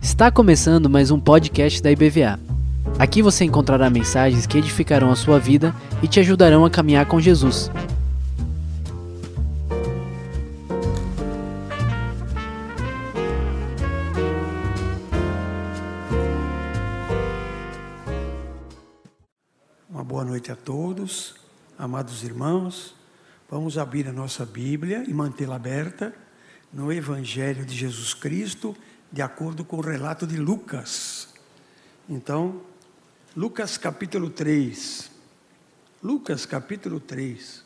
Está 0.00 0.30
começando 0.30 0.88
mais 0.88 1.10
um 1.10 1.20
podcast 1.20 1.82
da 1.82 1.90
IBVA. 1.90 2.40
Aqui 2.98 3.20
você 3.20 3.44
encontrará 3.44 3.90
mensagens 3.90 4.46
que 4.46 4.56
edificarão 4.56 5.10
a 5.10 5.16
sua 5.16 5.38
vida 5.38 5.74
e 6.02 6.08
te 6.08 6.18
ajudarão 6.18 6.64
a 6.64 6.70
caminhar 6.70 7.04
com 7.04 7.20
Jesus. 7.20 7.70
Uma 19.90 20.02
boa 20.02 20.24
noite 20.24 20.50
a 20.50 20.56
todos, 20.56 21.34
amados 21.78 22.24
irmãos. 22.24 23.01
Vamos 23.52 23.76
abrir 23.76 24.08
a 24.08 24.12
nossa 24.14 24.46
Bíblia 24.46 25.04
e 25.06 25.12
mantê-la 25.12 25.56
aberta 25.56 26.14
no 26.72 26.90
Evangelho 26.90 27.66
de 27.66 27.76
Jesus 27.76 28.14
Cristo, 28.14 28.74
de 29.12 29.20
acordo 29.20 29.62
com 29.62 29.76
o 29.76 29.82
relato 29.82 30.26
de 30.26 30.38
Lucas. 30.38 31.34
Então, 32.08 32.62
Lucas 33.36 33.76
capítulo 33.76 34.30
3. 34.30 35.10
Lucas 36.02 36.46
capítulo 36.46 36.98
3. 36.98 37.62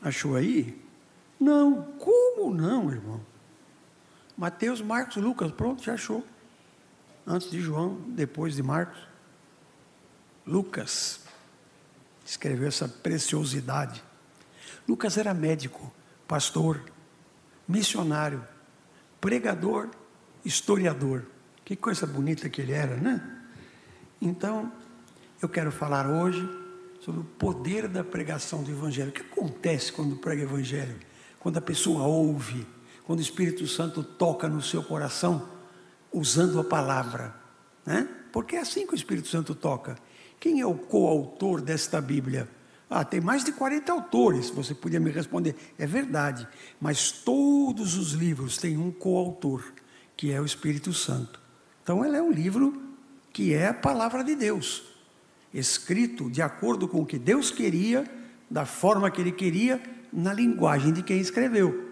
Achou 0.00 0.34
aí? 0.34 0.82
Não, 1.38 1.82
como 1.98 2.54
não, 2.54 2.90
irmão? 2.90 3.20
Mateus, 4.34 4.80
Marcos, 4.80 5.16
Lucas, 5.16 5.52
pronto, 5.52 5.82
já 5.82 5.92
achou. 5.92 6.26
Antes 7.26 7.50
de 7.50 7.60
João, 7.60 8.00
depois 8.06 8.56
de 8.56 8.62
Marcos. 8.62 9.06
Lucas 10.46 11.27
escreveu 12.28 12.68
essa 12.68 12.86
preciosidade. 12.86 14.04
Lucas 14.86 15.16
era 15.16 15.32
médico, 15.32 15.90
pastor, 16.26 16.84
missionário, 17.66 18.46
pregador, 19.18 19.88
historiador. 20.44 21.24
Que 21.64 21.74
coisa 21.74 22.06
bonita 22.06 22.48
que 22.50 22.60
ele 22.60 22.72
era, 22.72 22.96
né? 22.96 23.40
Então, 24.20 24.70
eu 25.40 25.48
quero 25.48 25.72
falar 25.72 26.06
hoje 26.06 26.46
sobre 27.00 27.22
o 27.22 27.24
poder 27.24 27.88
da 27.88 28.04
pregação 28.04 28.62
do 28.62 28.70
Evangelho. 28.70 29.08
O 29.08 29.12
que 29.12 29.22
acontece 29.22 29.90
quando 29.90 30.16
prega 30.16 30.42
Evangelho? 30.42 30.98
Quando 31.40 31.56
a 31.56 31.62
pessoa 31.62 32.02
ouve, 32.02 32.66
quando 33.04 33.20
o 33.20 33.22
Espírito 33.22 33.66
Santo 33.66 34.02
toca 34.02 34.48
no 34.48 34.60
seu 34.60 34.82
coração, 34.82 35.48
usando 36.12 36.60
a 36.60 36.64
palavra, 36.64 37.34
né? 37.86 38.06
Porque 38.32 38.56
é 38.56 38.60
assim 38.60 38.86
que 38.86 38.92
o 38.92 38.96
Espírito 38.96 39.28
Santo 39.28 39.54
toca. 39.54 39.96
Quem 40.40 40.60
é 40.60 40.66
o 40.66 40.74
coautor 40.74 41.60
desta 41.60 42.00
Bíblia? 42.00 42.48
Ah, 42.90 43.04
tem 43.04 43.20
mais 43.20 43.44
de 43.44 43.52
40 43.52 43.92
autores, 43.92 44.48
você 44.48 44.74
podia 44.74 44.98
me 44.98 45.10
responder. 45.10 45.54
É 45.78 45.86
verdade, 45.86 46.48
mas 46.80 47.12
todos 47.12 47.96
os 47.96 48.12
livros 48.12 48.56
têm 48.56 48.78
um 48.78 48.90
coautor, 48.90 49.62
que 50.16 50.32
é 50.32 50.40
o 50.40 50.46
Espírito 50.46 50.92
Santo. 50.94 51.40
Então, 51.82 52.04
ele 52.04 52.16
é 52.16 52.22
um 52.22 52.30
livro 52.30 52.82
que 53.32 53.52
é 53.52 53.68
a 53.68 53.74
palavra 53.74 54.24
de 54.24 54.34
Deus, 54.34 54.84
escrito 55.52 56.30
de 56.30 56.40
acordo 56.40 56.88
com 56.88 57.02
o 57.02 57.06
que 57.06 57.18
Deus 57.18 57.50
queria, 57.50 58.04
da 58.50 58.64
forma 58.64 59.10
que 59.10 59.20
ele 59.20 59.32
queria, 59.32 59.82
na 60.10 60.32
linguagem 60.32 60.92
de 60.92 61.02
quem 61.02 61.20
escreveu. 61.20 61.90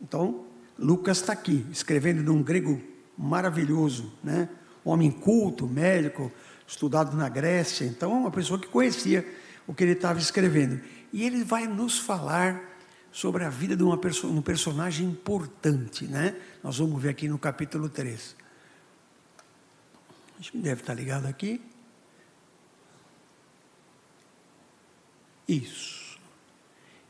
Então, 0.00 0.44
Lucas 0.78 1.18
está 1.18 1.34
aqui, 1.34 1.66
escrevendo 1.70 2.22
num 2.22 2.42
grego 2.42 2.80
maravilhoso, 3.16 4.10
né? 4.24 4.48
Homem 4.82 5.10
culto, 5.10 5.66
médico, 5.66 6.32
estudado 6.70 7.16
na 7.16 7.28
Grécia, 7.28 7.84
então 7.84 8.12
uma 8.12 8.30
pessoa 8.30 8.58
que 8.58 8.68
conhecia 8.68 9.26
o 9.66 9.74
que 9.74 9.82
ele 9.82 9.92
estava 9.92 10.20
escrevendo. 10.20 10.80
E 11.12 11.24
ele 11.24 11.42
vai 11.42 11.66
nos 11.66 11.98
falar 11.98 12.62
sobre 13.10 13.42
a 13.42 13.50
vida 13.50 13.76
de 13.76 13.82
uma 13.82 13.98
perso 13.98 14.28
um 14.28 14.40
personagem 14.40 15.08
importante, 15.08 16.04
né? 16.04 16.36
Nós 16.62 16.78
vamos 16.78 17.02
ver 17.02 17.08
aqui 17.08 17.26
no 17.26 17.38
capítulo 17.38 17.88
3. 17.88 18.36
Acho 20.38 20.52
que 20.52 20.58
deve 20.58 20.80
estar 20.80 20.94
ligado 20.94 21.26
aqui. 21.26 21.60
Isso. 25.48 26.20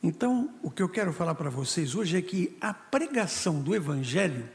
Então, 0.02 0.54
o 0.62 0.70
que 0.70 0.82
eu 0.82 0.88
quero 0.88 1.12
falar 1.12 1.34
para 1.34 1.50
vocês 1.50 1.94
hoje 1.94 2.16
é 2.16 2.22
que 2.22 2.56
a 2.62 2.72
pregação 2.72 3.60
do 3.60 3.74
Evangelho 3.74 4.48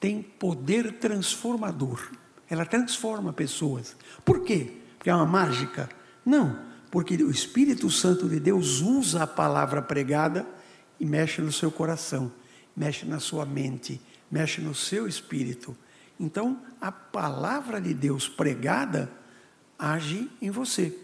tem 0.00 0.20
poder 0.20 0.98
transformador. 0.98 2.10
Ela 2.48 2.64
transforma 2.64 3.32
pessoas. 3.32 3.96
Por 4.24 4.44
quê? 4.44 4.72
Porque 4.96 5.10
é 5.10 5.14
uma 5.14 5.26
mágica? 5.26 5.88
Não, 6.24 6.58
porque 6.90 7.14
o 7.16 7.30
Espírito 7.30 7.90
Santo 7.90 8.28
de 8.28 8.40
Deus 8.40 8.80
usa 8.80 9.22
a 9.22 9.26
palavra 9.26 9.82
pregada 9.82 10.46
e 10.98 11.04
mexe 11.04 11.42
no 11.42 11.52
seu 11.52 11.70
coração, 11.70 12.32
mexe 12.76 13.04
na 13.04 13.20
sua 13.20 13.44
mente, 13.44 14.00
mexe 14.30 14.60
no 14.60 14.74
seu 14.74 15.06
espírito. 15.06 15.76
Então, 16.18 16.60
a 16.80 16.90
palavra 16.90 17.80
de 17.80 17.92
Deus 17.92 18.28
pregada 18.28 19.10
age 19.78 20.30
em 20.40 20.50
você. 20.50 20.96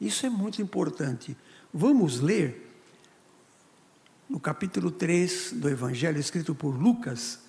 Isso 0.00 0.26
é 0.26 0.30
muito 0.30 0.62
importante. 0.62 1.36
Vamos 1.72 2.20
ler 2.20 2.64
no 4.28 4.38
capítulo 4.38 4.90
3 4.90 5.52
do 5.54 5.68
Evangelho 5.68 6.18
escrito 6.18 6.54
por 6.54 6.70
Lucas, 6.70 7.40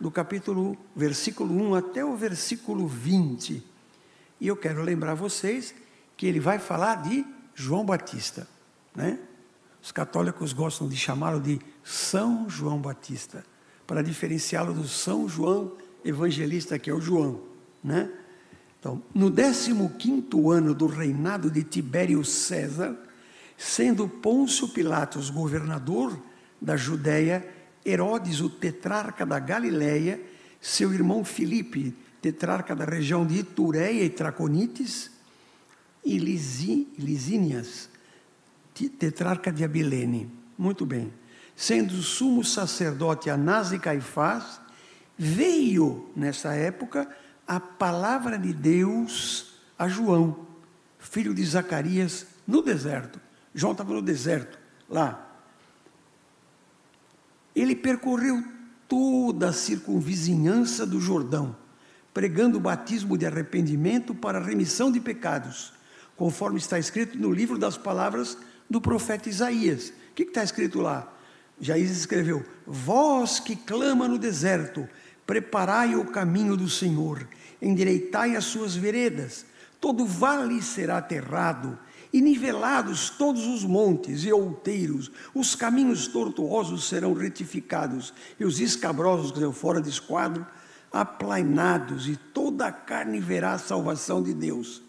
do 0.00 0.10
capítulo, 0.10 0.76
versículo 0.94 1.54
1 1.54 1.74
até 1.74 2.04
o 2.04 2.16
versículo 2.16 2.86
20. 2.86 3.62
E 4.40 4.46
eu 4.46 4.56
quero 4.56 4.82
lembrar 4.82 5.14
vocês 5.14 5.74
que 6.16 6.26
ele 6.26 6.40
vai 6.40 6.58
falar 6.58 6.96
de 7.02 7.24
João 7.54 7.84
Batista, 7.84 8.46
né? 8.94 9.18
Os 9.82 9.92
católicos 9.92 10.52
gostam 10.52 10.88
de 10.88 10.96
chamá-lo 10.96 11.40
de 11.40 11.60
São 11.84 12.48
João 12.48 12.78
Batista, 12.78 13.44
para 13.86 14.02
diferenciá-lo 14.02 14.74
do 14.74 14.86
São 14.86 15.28
João 15.28 15.72
Evangelista, 16.04 16.78
que 16.78 16.90
é 16.90 16.94
o 16.94 17.00
João, 17.00 17.40
né? 17.82 18.10
Então, 18.78 19.02
no 19.14 19.30
15 19.32 19.72
ano 20.52 20.74
do 20.74 20.86
reinado 20.86 21.50
de 21.50 21.62
Tibério 21.62 22.24
César, 22.24 22.96
sendo 23.56 24.08
Pôncio 24.08 24.68
Pilatos 24.68 25.30
governador 25.30 26.16
da 26.60 26.76
Judéia, 26.76 27.55
Herodes, 27.86 28.40
o 28.40 28.50
tetrarca 28.50 29.24
da 29.24 29.38
Galiléia, 29.38 30.20
seu 30.60 30.92
irmão 30.92 31.24
Filipe, 31.24 31.94
tetrarca 32.20 32.74
da 32.74 32.84
região 32.84 33.24
de 33.24 33.38
Itureia 33.38 34.02
e 34.02 34.10
Traconites, 34.10 35.12
e 36.04 36.18
Lisínias, 36.18 37.88
tetrarca 38.98 39.52
de 39.52 39.64
Abilene. 39.64 40.30
Muito 40.58 40.84
bem. 40.84 41.12
Sendo 41.54 41.94
sumo 42.02 42.44
sacerdote 42.44 43.30
Anás 43.30 43.72
e 43.72 43.78
Caifás, 43.78 44.60
veio 45.16 46.10
nessa 46.14 46.54
época 46.54 47.08
a 47.46 47.58
palavra 47.58 48.38
de 48.38 48.52
Deus 48.52 49.54
a 49.78 49.88
João, 49.88 50.46
filho 50.98 51.34
de 51.34 51.44
Zacarias, 51.44 52.26
no 52.46 52.62
deserto. 52.62 53.20
João 53.54 53.72
estava 53.72 53.94
no 53.94 54.02
deserto, 54.02 54.58
lá, 54.88 55.25
ele 57.62 57.74
percorreu 57.74 58.44
toda 58.86 59.48
a 59.48 59.52
circunvizinhança 59.52 60.86
do 60.86 61.00
Jordão, 61.00 61.56
pregando 62.12 62.58
o 62.58 62.60
batismo 62.60 63.16
de 63.16 63.26
arrependimento 63.26 64.14
para 64.14 64.38
remissão 64.38 64.92
de 64.92 65.00
pecados, 65.00 65.72
conforme 66.16 66.58
está 66.58 66.78
escrito 66.78 67.18
no 67.18 67.32
livro 67.32 67.58
das 67.58 67.76
palavras 67.76 68.36
do 68.68 68.80
profeta 68.80 69.28
Isaías. 69.28 69.88
O 70.10 70.14
que 70.14 70.24
está 70.24 70.44
escrito 70.44 70.80
lá? 70.80 71.12
Jaís 71.60 71.90
escreveu: 71.90 72.44
Vós 72.66 73.40
que 73.40 73.56
clama 73.56 74.06
no 74.06 74.18
deserto, 74.18 74.86
preparai 75.26 75.96
o 75.96 76.04
caminho 76.04 76.56
do 76.56 76.68
Senhor, 76.68 77.26
endireitai 77.60 78.36
as 78.36 78.44
suas 78.44 78.76
veredas, 78.76 79.46
todo 79.80 80.06
vale 80.06 80.62
será 80.62 80.98
aterrado, 80.98 81.78
e 82.12 82.20
nivelados 82.20 83.10
todos 83.10 83.46
os 83.46 83.64
montes 83.64 84.24
e 84.24 84.32
outeiros, 84.32 85.10
os 85.34 85.54
caminhos 85.54 86.06
tortuosos 86.06 86.88
serão 86.88 87.12
retificados, 87.12 88.12
e 88.38 88.44
os 88.44 88.60
escabrosos, 88.60 89.32
que 89.32 89.52
fora 89.52 89.80
de 89.80 89.88
esquadro, 89.88 90.46
aplainados, 90.92 92.08
e 92.08 92.16
toda 92.16 92.66
a 92.66 92.72
carne 92.72 93.20
verá 93.20 93.52
a 93.52 93.58
salvação 93.58 94.22
de 94.22 94.32
Deus. 94.32 94.82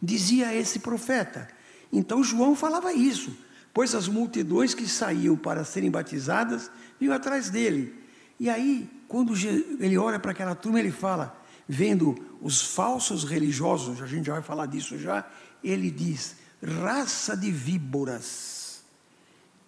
Dizia 0.00 0.54
esse 0.54 0.78
profeta. 0.78 1.48
Então 1.92 2.22
João 2.22 2.54
falava 2.54 2.92
isso, 2.92 3.36
pois 3.72 3.94
as 3.94 4.08
multidões 4.08 4.74
que 4.74 4.88
saíam 4.88 5.36
para 5.36 5.64
serem 5.64 5.90
batizadas 5.90 6.70
vinham 6.98 7.14
atrás 7.14 7.50
dele. 7.50 7.94
E 8.38 8.50
aí, 8.50 8.88
quando 9.08 9.34
ele 9.80 9.96
olha 9.96 10.18
para 10.18 10.32
aquela 10.32 10.54
turma, 10.54 10.78
ele 10.78 10.90
fala, 10.90 11.42
vendo 11.68 12.14
os 12.40 12.60
falsos 12.62 13.24
religiosos, 13.24 14.02
a 14.02 14.06
gente 14.06 14.26
já 14.26 14.34
vai 14.34 14.42
falar 14.42 14.66
disso 14.66 14.98
já, 14.98 15.26
ele 15.64 15.90
diz: 15.90 16.36
raça 16.66 17.36
de 17.36 17.50
víboras, 17.50 18.84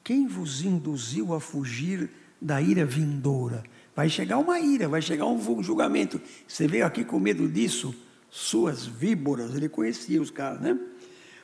quem 0.03 0.27
vos 0.27 0.63
induziu 0.63 1.33
a 1.33 1.41
fugir 1.41 2.11
da 2.41 2.61
ira 2.61 2.85
vindoura? 2.85 3.63
Vai 3.95 4.09
chegar 4.09 4.39
uma 4.39 4.59
ira, 4.59 4.89
vai 4.89 5.01
chegar 5.01 5.27
um 5.27 5.63
julgamento. 5.63 6.21
Você 6.47 6.67
veio 6.67 6.85
aqui 6.85 7.05
com 7.05 7.21
medo 7.21 7.49
disso? 7.49 7.95
Suas 8.31 8.85
víboras, 8.85 9.55
ele 9.55 9.69
conhecia 9.69 10.21
os 10.21 10.31
caras, 10.31 10.61
né? 10.61 10.79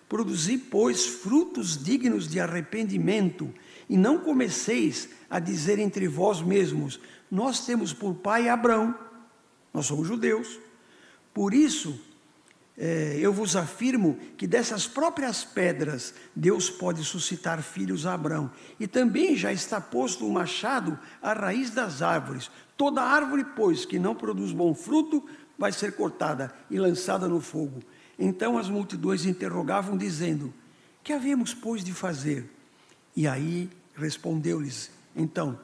Produzi, 0.08 0.58
pois, 0.58 1.06
frutos 1.06 1.82
dignos 1.82 2.28
de 2.28 2.38
arrependimento, 2.38 3.52
e 3.88 3.96
não 3.96 4.18
comeceis 4.18 5.08
a 5.30 5.38
dizer 5.38 5.78
entre 5.78 6.06
vós 6.06 6.42
mesmos: 6.42 7.00
Nós 7.30 7.64
temos 7.64 7.92
por 7.92 8.14
pai 8.14 8.48
Abraão, 8.48 8.94
nós 9.72 9.86
somos 9.86 10.06
judeus. 10.06 10.58
Por 11.32 11.52
isso, 11.52 11.98
é, 12.76 13.16
eu 13.20 13.32
vos 13.32 13.54
afirmo 13.54 14.18
que 14.36 14.48
dessas 14.48 14.86
próprias 14.86 15.44
pedras 15.44 16.12
Deus 16.34 16.68
pode 16.68 17.04
suscitar 17.04 17.62
filhos 17.62 18.04
a 18.04 18.14
Abraão. 18.14 18.50
E 18.80 18.86
também 18.86 19.36
já 19.36 19.52
está 19.52 19.80
posto 19.80 20.26
o 20.26 20.32
machado 20.32 20.98
à 21.22 21.32
raiz 21.32 21.70
das 21.70 22.02
árvores. 22.02 22.50
Toda 22.76 23.00
árvore, 23.00 23.44
pois, 23.56 23.84
que 23.84 23.98
não 23.98 24.14
produz 24.14 24.50
bom 24.50 24.74
fruto, 24.74 25.24
vai 25.56 25.70
ser 25.70 25.92
cortada 25.92 26.52
e 26.68 26.78
lançada 26.78 27.28
no 27.28 27.40
fogo. 27.40 27.80
Então 28.18 28.58
as 28.58 28.68
multidões 28.68 29.24
interrogavam, 29.24 29.96
dizendo: 29.96 30.52
Que 31.02 31.12
havemos, 31.12 31.54
pois, 31.54 31.84
de 31.84 31.92
fazer? 31.92 32.50
E 33.14 33.28
aí 33.28 33.70
respondeu-lhes: 33.94 34.90
Então, 35.14 35.60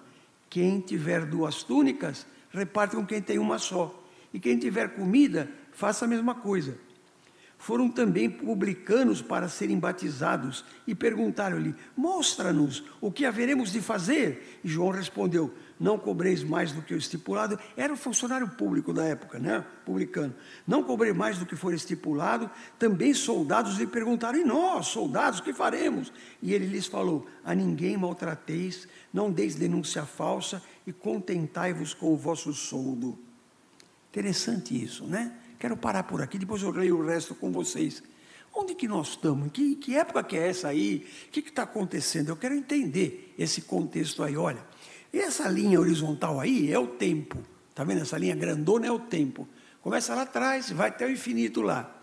quem 0.48 0.78
tiver 0.78 1.26
duas 1.26 1.64
túnicas, 1.64 2.24
reparte 2.52 2.94
com 2.94 3.04
quem 3.04 3.20
tem 3.20 3.40
uma 3.40 3.58
só. 3.58 3.96
E 4.32 4.38
quem 4.38 4.56
tiver 4.56 4.94
comida, 4.94 5.50
faça 5.72 6.04
a 6.04 6.08
mesma 6.08 6.36
coisa 6.36 6.78
foram 7.60 7.90
também 7.90 8.28
publicanos 8.28 9.20
para 9.20 9.46
serem 9.46 9.78
batizados 9.78 10.64
e 10.86 10.94
perguntaram-lhe: 10.94 11.74
Mostra-nos 11.94 12.82
o 13.02 13.12
que 13.12 13.26
haveremos 13.26 13.70
de 13.70 13.82
fazer. 13.82 14.60
E 14.64 14.68
João 14.68 14.88
respondeu: 14.88 15.52
Não 15.78 15.98
cobreis 15.98 16.42
mais 16.42 16.72
do 16.72 16.80
que 16.80 16.94
o 16.94 16.96
estipulado. 16.96 17.60
Era 17.76 17.92
o 17.92 17.98
funcionário 17.98 18.48
público 18.48 18.94
da 18.94 19.04
época, 19.04 19.38
né? 19.38 19.62
Publicano. 19.84 20.34
Não 20.66 20.82
cobrei 20.82 21.12
mais 21.12 21.36
do 21.36 21.44
que 21.44 21.54
for 21.54 21.74
estipulado. 21.74 22.50
Também 22.78 23.12
soldados 23.12 23.76
lhe 23.76 23.86
perguntaram: 23.86 24.38
E 24.38 24.44
nós, 24.44 24.86
soldados, 24.86 25.40
que 25.40 25.52
faremos? 25.52 26.10
E 26.40 26.54
ele 26.54 26.66
lhes 26.66 26.86
falou: 26.86 27.26
A 27.44 27.54
ninguém 27.54 27.94
maltrateis, 27.94 28.88
não 29.12 29.30
deis 29.30 29.54
denúncia 29.54 30.06
falsa 30.06 30.62
e 30.86 30.94
contentai-vos 30.94 31.92
com 31.92 32.10
o 32.10 32.16
vosso 32.16 32.54
soldo. 32.54 33.18
Interessante 34.08 34.82
isso, 34.82 35.04
né? 35.04 35.36
Quero 35.60 35.76
parar 35.76 36.04
por 36.04 36.22
aqui, 36.22 36.38
depois 36.38 36.62
eu 36.62 36.70
leio 36.70 36.98
o 36.98 37.06
resto 37.06 37.34
com 37.34 37.52
vocês. 37.52 38.02
Onde 38.54 38.74
que 38.74 38.88
nós 38.88 39.10
estamos? 39.10 39.52
Que, 39.52 39.76
que 39.76 39.94
época 39.94 40.24
que 40.24 40.34
é 40.34 40.48
essa 40.48 40.68
aí? 40.68 41.06
O 41.28 41.30
que 41.30 41.40
está 41.40 41.64
acontecendo? 41.64 42.30
Eu 42.30 42.36
quero 42.36 42.54
entender 42.54 43.34
esse 43.38 43.60
contexto 43.60 44.22
aí. 44.22 44.38
Olha, 44.38 44.64
essa 45.12 45.46
linha 45.50 45.78
horizontal 45.78 46.40
aí 46.40 46.72
é 46.72 46.78
o 46.78 46.86
tempo. 46.86 47.36
Está 47.68 47.84
vendo? 47.84 48.00
Essa 48.00 48.16
linha 48.16 48.34
grandona 48.34 48.86
é 48.86 48.90
o 48.90 48.98
tempo. 48.98 49.46
Começa 49.82 50.14
lá 50.14 50.22
atrás, 50.22 50.70
vai 50.70 50.88
até 50.88 51.04
o 51.04 51.10
infinito 51.10 51.60
lá. 51.60 51.94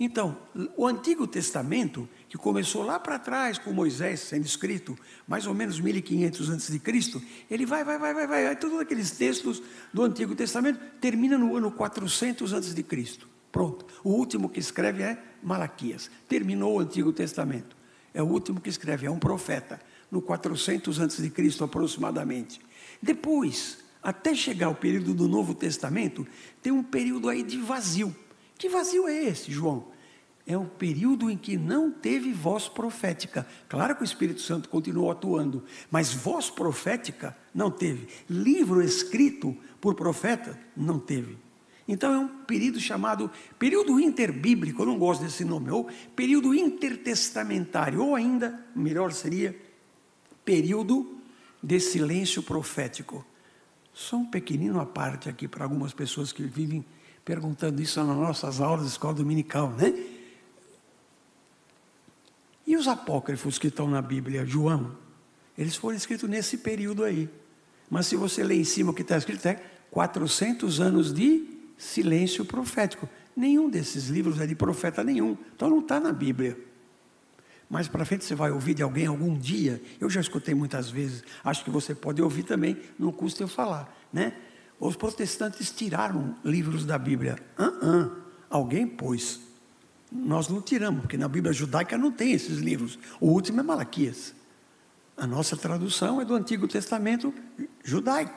Então, 0.00 0.36
o 0.76 0.84
Antigo 0.84 1.28
Testamento, 1.28 2.08
que 2.36 2.42
começou 2.42 2.82
lá 2.82 3.00
para 3.00 3.18
trás 3.18 3.58
com 3.58 3.72
Moisés 3.72 4.20
sendo 4.20 4.44
escrito, 4.44 4.96
mais 5.26 5.46
ou 5.46 5.54
menos 5.54 5.80
1500 5.80 6.50
antes 6.50 6.70
de 6.70 6.78
Cristo, 6.78 7.22
ele 7.50 7.64
vai, 7.64 7.82
vai, 7.82 7.98
vai, 7.98 8.12
vai, 8.12 8.26
vai, 8.26 8.56
todos 8.56 8.78
aqueles 8.78 9.10
textos 9.12 9.62
do 9.92 10.02
Antigo 10.02 10.34
Testamento 10.34 10.78
termina 11.00 11.38
no 11.38 11.56
ano 11.56 11.70
400 11.70 12.52
antes 12.52 12.74
de 12.74 12.82
Cristo. 12.82 13.28
Pronto. 13.50 13.86
O 14.04 14.10
último 14.10 14.48
que 14.48 14.60
escreve 14.60 15.02
é 15.02 15.22
Malaquias. 15.42 16.10
Terminou 16.28 16.76
o 16.76 16.80
Antigo 16.80 17.12
Testamento. 17.12 17.76
É 18.12 18.22
o 18.22 18.26
último 18.26 18.60
que 18.60 18.68
escreve, 18.68 19.06
é 19.06 19.10
um 19.10 19.18
profeta, 19.18 19.80
no 20.10 20.20
400 20.20 21.00
antes 21.00 21.22
de 21.22 21.30
Cristo 21.30 21.64
aproximadamente. 21.64 22.60
Depois, 23.00 23.78
até 24.02 24.34
chegar 24.34 24.66
ao 24.66 24.74
período 24.74 25.14
do 25.14 25.28
Novo 25.28 25.54
Testamento, 25.54 26.26
tem 26.62 26.72
um 26.72 26.82
período 26.82 27.28
aí 27.28 27.42
de 27.42 27.58
vazio 27.58 28.14
que 28.58 28.68
vazio 28.68 29.06
é 29.06 29.24
esse, 29.24 29.50
João? 29.50 29.88
É 30.46 30.56
o 30.56 30.64
período 30.64 31.28
em 31.28 31.36
que 31.36 31.56
não 31.56 31.90
teve 31.90 32.32
voz 32.32 32.68
profética. 32.68 33.44
Claro 33.68 33.96
que 33.96 34.02
o 34.02 34.04
Espírito 34.04 34.40
Santo 34.40 34.68
continuou 34.68 35.10
atuando, 35.10 35.64
mas 35.90 36.14
voz 36.14 36.48
profética 36.48 37.36
não 37.52 37.68
teve. 37.68 38.08
Livro 38.30 38.80
escrito 38.80 39.56
por 39.80 39.96
profeta 39.96 40.56
não 40.76 41.00
teve. 41.00 41.36
Então 41.88 42.12
é 42.12 42.18
um 42.18 42.28
período 42.28 42.80
chamado 42.80 43.30
período 43.58 43.98
interbíblico, 44.00 44.82
eu 44.82 44.86
não 44.86 44.98
gosto 44.98 45.24
desse 45.24 45.44
nome, 45.44 45.70
ou 45.70 45.88
período 46.14 46.54
intertestamentário, 46.54 48.02
ou 48.02 48.14
ainda, 48.14 48.64
melhor 48.74 49.12
seria, 49.12 49.56
período 50.44 51.16
de 51.62 51.80
silêncio 51.80 52.42
profético. 52.42 53.24
Só 53.92 54.16
um 54.16 54.26
pequenino 54.26 54.80
à 54.80 54.86
parte 54.86 55.28
aqui 55.28 55.48
para 55.48 55.64
algumas 55.64 55.92
pessoas 55.92 56.32
que 56.32 56.42
vivem 56.42 56.84
perguntando 57.24 57.82
isso 57.82 58.02
nas 58.04 58.16
nossas 58.16 58.60
aulas 58.60 58.84
de 58.84 58.90
escola 58.90 59.14
dominical, 59.14 59.70
né? 59.70 59.92
E 62.66 62.76
os 62.76 62.88
apócrifos 62.88 63.58
que 63.58 63.68
estão 63.68 63.88
na 63.88 64.02
Bíblia, 64.02 64.44
João, 64.44 64.96
eles 65.56 65.76
foram 65.76 65.96
escritos 65.96 66.28
nesse 66.28 66.58
período 66.58 67.04
aí. 67.04 67.28
Mas 67.88 68.06
se 68.06 68.16
você 68.16 68.42
ler 68.42 68.56
em 68.56 68.64
cima 68.64 68.90
o 68.90 68.94
que 68.94 69.02
está 69.02 69.16
escrito, 69.16 69.46
é 69.46 69.62
400 69.90 70.80
anos 70.80 71.12
de 71.12 71.48
silêncio 71.78 72.44
profético. 72.44 73.08
Nenhum 73.36 73.70
desses 73.70 74.08
livros 74.08 74.40
é 74.40 74.46
de 74.46 74.54
profeta 74.54 75.04
nenhum. 75.04 75.36
Então 75.54 75.70
não 75.70 75.78
está 75.78 76.00
na 76.00 76.12
Bíblia. 76.12 76.58
Mais 77.68 77.88
para 77.88 78.04
frente 78.04 78.24
você 78.24 78.34
vai 78.34 78.50
ouvir 78.50 78.74
de 78.74 78.82
alguém 78.82 79.06
algum 79.06 79.36
dia. 79.36 79.80
Eu 80.00 80.08
já 80.08 80.20
escutei 80.20 80.54
muitas 80.54 80.90
vezes. 80.90 81.22
Acho 81.44 81.64
que 81.64 81.70
você 81.70 81.94
pode 81.94 82.22
ouvir 82.22 82.44
também. 82.44 82.76
Não 82.98 83.12
custa 83.12 83.42
eu 83.42 83.48
falar, 83.48 83.94
né? 84.12 84.34
Os 84.78 84.96
protestantes 84.96 85.70
tiraram 85.70 86.36
livros 86.44 86.84
da 86.84 86.98
Bíblia. 86.98 87.38
Uh 87.58 87.62
-uh. 87.62 88.12
Alguém 88.50 88.86
pôs. 88.86 89.40
Nós 90.10 90.48
não 90.48 90.60
tiramos, 90.60 91.00
porque 91.02 91.16
na 91.16 91.28
Bíblia 91.28 91.52
judaica 91.52 91.98
não 91.98 92.12
tem 92.12 92.32
esses 92.32 92.58
livros. 92.58 92.98
O 93.20 93.28
último 93.28 93.60
é 93.60 93.62
Malaquias. 93.62 94.34
A 95.16 95.26
nossa 95.26 95.56
tradução 95.56 96.20
é 96.20 96.24
do 96.24 96.34
Antigo 96.34 96.68
Testamento 96.68 97.32
judaico. 97.82 98.34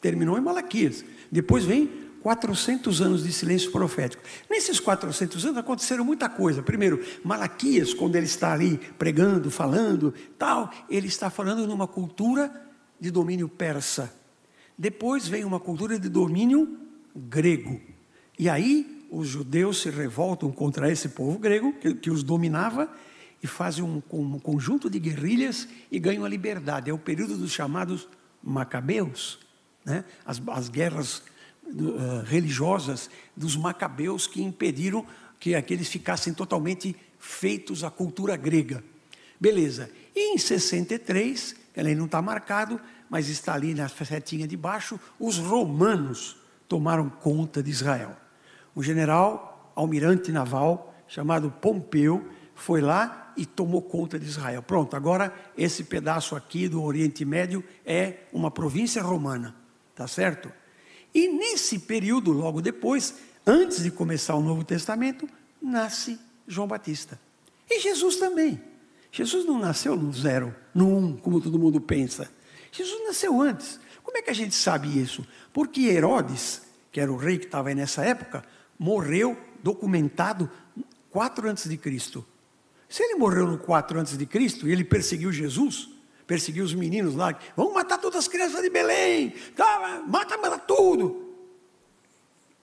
Terminou 0.00 0.36
em 0.36 0.40
Malaquias. 0.40 1.04
Depois 1.30 1.64
vem 1.64 1.88
400 2.22 3.02
anos 3.02 3.24
de 3.24 3.32
silêncio 3.32 3.70
profético. 3.70 4.22
Nesses 4.48 4.80
400 4.80 5.44
anos 5.44 5.58
aconteceram 5.58 6.04
muita 6.04 6.28
coisa. 6.28 6.62
Primeiro, 6.62 7.04
Malaquias, 7.24 7.92
quando 7.92 8.16
ele 8.16 8.26
está 8.26 8.52
ali 8.52 8.78
pregando, 8.98 9.50
falando, 9.50 10.14
tal, 10.38 10.70
ele 10.88 11.08
está 11.08 11.28
falando 11.28 11.66
numa 11.66 11.86
cultura 11.86 12.50
de 12.98 13.10
domínio 13.10 13.48
persa. 13.48 14.12
Depois 14.78 15.26
vem 15.28 15.44
uma 15.44 15.60
cultura 15.60 15.98
de 15.98 16.08
domínio 16.08 16.78
grego. 17.14 17.80
E 18.38 18.48
aí 18.48 19.01
os 19.12 19.28
judeus 19.28 19.82
se 19.82 19.90
revoltam 19.90 20.50
contra 20.50 20.90
esse 20.90 21.10
povo 21.10 21.38
grego, 21.38 21.74
que, 21.74 21.94
que 21.94 22.10
os 22.10 22.22
dominava, 22.22 22.88
e 23.42 23.46
fazem 23.46 23.84
um, 23.84 24.02
um, 24.10 24.38
conjunto 24.38 24.88
de 24.88 24.98
guerrilhas 24.98 25.68
e 25.90 25.98
ganham 25.98 26.24
a 26.24 26.28
liberdade. 26.28 26.88
É 26.88 26.94
o 26.94 26.98
período 26.98 27.36
dos 27.36 27.52
chamados 27.52 28.08
macabeus, 28.42 29.38
né? 29.84 30.04
as, 30.24 30.40
as 30.48 30.68
guerras 30.70 31.22
uh, 31.66 32.22
religiosas 32.24 33.10
dos 33.36 33.54
macabeus 33.54 34.26
que 34.26 34.40
impediram 34.40 35.04
que 35.38 35.54
aqueles 35.54 35.88
ficassem 35.88 36.32
totalmente 36.32 36.96
feitos 37.18 37.84
à 37.84 37.90
cultura 37.90 38.34
grega. 38.34 38.82
Beleza. 39.38 39.90
E 40.16 40.34
em 40.34 40.38
63, 40.38 41.54
ela 41.74 41.94
não 41.94 42.06
está 42.06 42.22
marcado, 42.22 42.80
mas 43.10 43.28
está 43.28 43.52
ali 43.52 43.74
na 43.74 43.88
setinha 43.88 44.48
de 44.48 44.56
baixo, 44.56 44.98
os 45.20 45.36
romanos 45.36 46.36
tomaram 46.66 47.10
conta 47.10 47.62
de 47.62 47.70
Israel. 47.70 48.16
Um 48.76 48.82
general, 48.82 49.72
almirante 49.74 50.32
naval, 50.32 50.94
chamado 51.06 51.50
Pompeu, 51.50 52.26
foi 52.54 52.80
lá 52.80 53.32
e 53.36 53.46
tomou 53.46 53.82
conta 53.82 54.18
de 54.18 54.26
Israel. 54.26 54.62
Pronto, 54.62 54.96
agora 54.96 55.34
esse 55.56 55.84
pedaço 55.84 56.36
aqui 56.36 56.68
do 56.68 56.82
Oriente 56.82 57.24
Médio 57.24 57.64
é 57.84 58.20
uma 58.32 58.50
província 58.50 59.02
romana, 59.02 59.54
tá 59.94 60.06
certo? 60.06 60.52
E 61.14 61.28
nesse 61.28 61.78
período, 61.78 62.32
logo 62.32 62.60
depois, 62.60 63.14
antes 63.46 63.82
de 63.82 63.90
começar 63.90 64.34
o 64.34 64.42
Novo 64.42 64.64
Testamento, 64.64 65.28
nasce 65.60 66.18
João 66.46 66.66
Batista. 66.66 67.18
E 67.68 67.80
Jesus 67.80 68.16
também. 68.16 68.60
Jesus 69.10 69.44
não 69.44 69.58
nasceu 69.58 69.94
no 69.94 70.12
zero, 70.12 70.54
no 70.74 70.96
um, 70.96 71.16
como 71.16 71.40
todo 71.40 71.58
mundo 71.58 71.80
pensa. 71.80 72.30
Jesus 72.70 73.04
nasceu 73.04 73.40
antes. 73.40 73.78
Como 74.02 74.16
é 74.16 74.22
que 74.22 74.30
a 74.30 74.34
gente 74.34 74.54
sabe 74.54 74.98
isso? 74.98 75.26
Porque 75.52 75.82
Herodes, 75.82 76.62
que 76.90 76.98
era 76.98 77.12
o 77.12 77.16
rei 77.16 77.38
que 77.38 77.44
estava 77.44 77.68
aí 77.68 77.74
nessa 77.74 78.02
época, 78.04 78.42
morreu 78.82 79.38
documentado 79.62 80.50
quatro 81.08 81.48
antes 81.48 81.68
de 81.68 81.76
Cristo. 81.76 82.26
Se 82.92 83.02
ele 83.02 83.14
morreu 83.14 83.46
no 83.46 83.56
4 83.56 83.98
antes 83.98 84.18
de 84.18 84.26
Cristo 84.26 84.68
e 84.68 84.72
ele 84.72 84.84
perseguiu 84.84 85.32
Jesus, 85.32 85.88
perseguiu 86.26 86.62
os 86.62 86.74
meninos 86.74 87.14
lá, 87.14 87.34
vamos 87.56 87.72
matar 87.72 87.96
todas 87.96 88.18
as 88.18 88.28
crianças 88.28 88.60
de 88.60 88.68
Belém, 88.68 89.30
tá, 89.56 90.02
mata, 90.06 90.36
mata 90.36 90.58
tudo. 90.58 91.34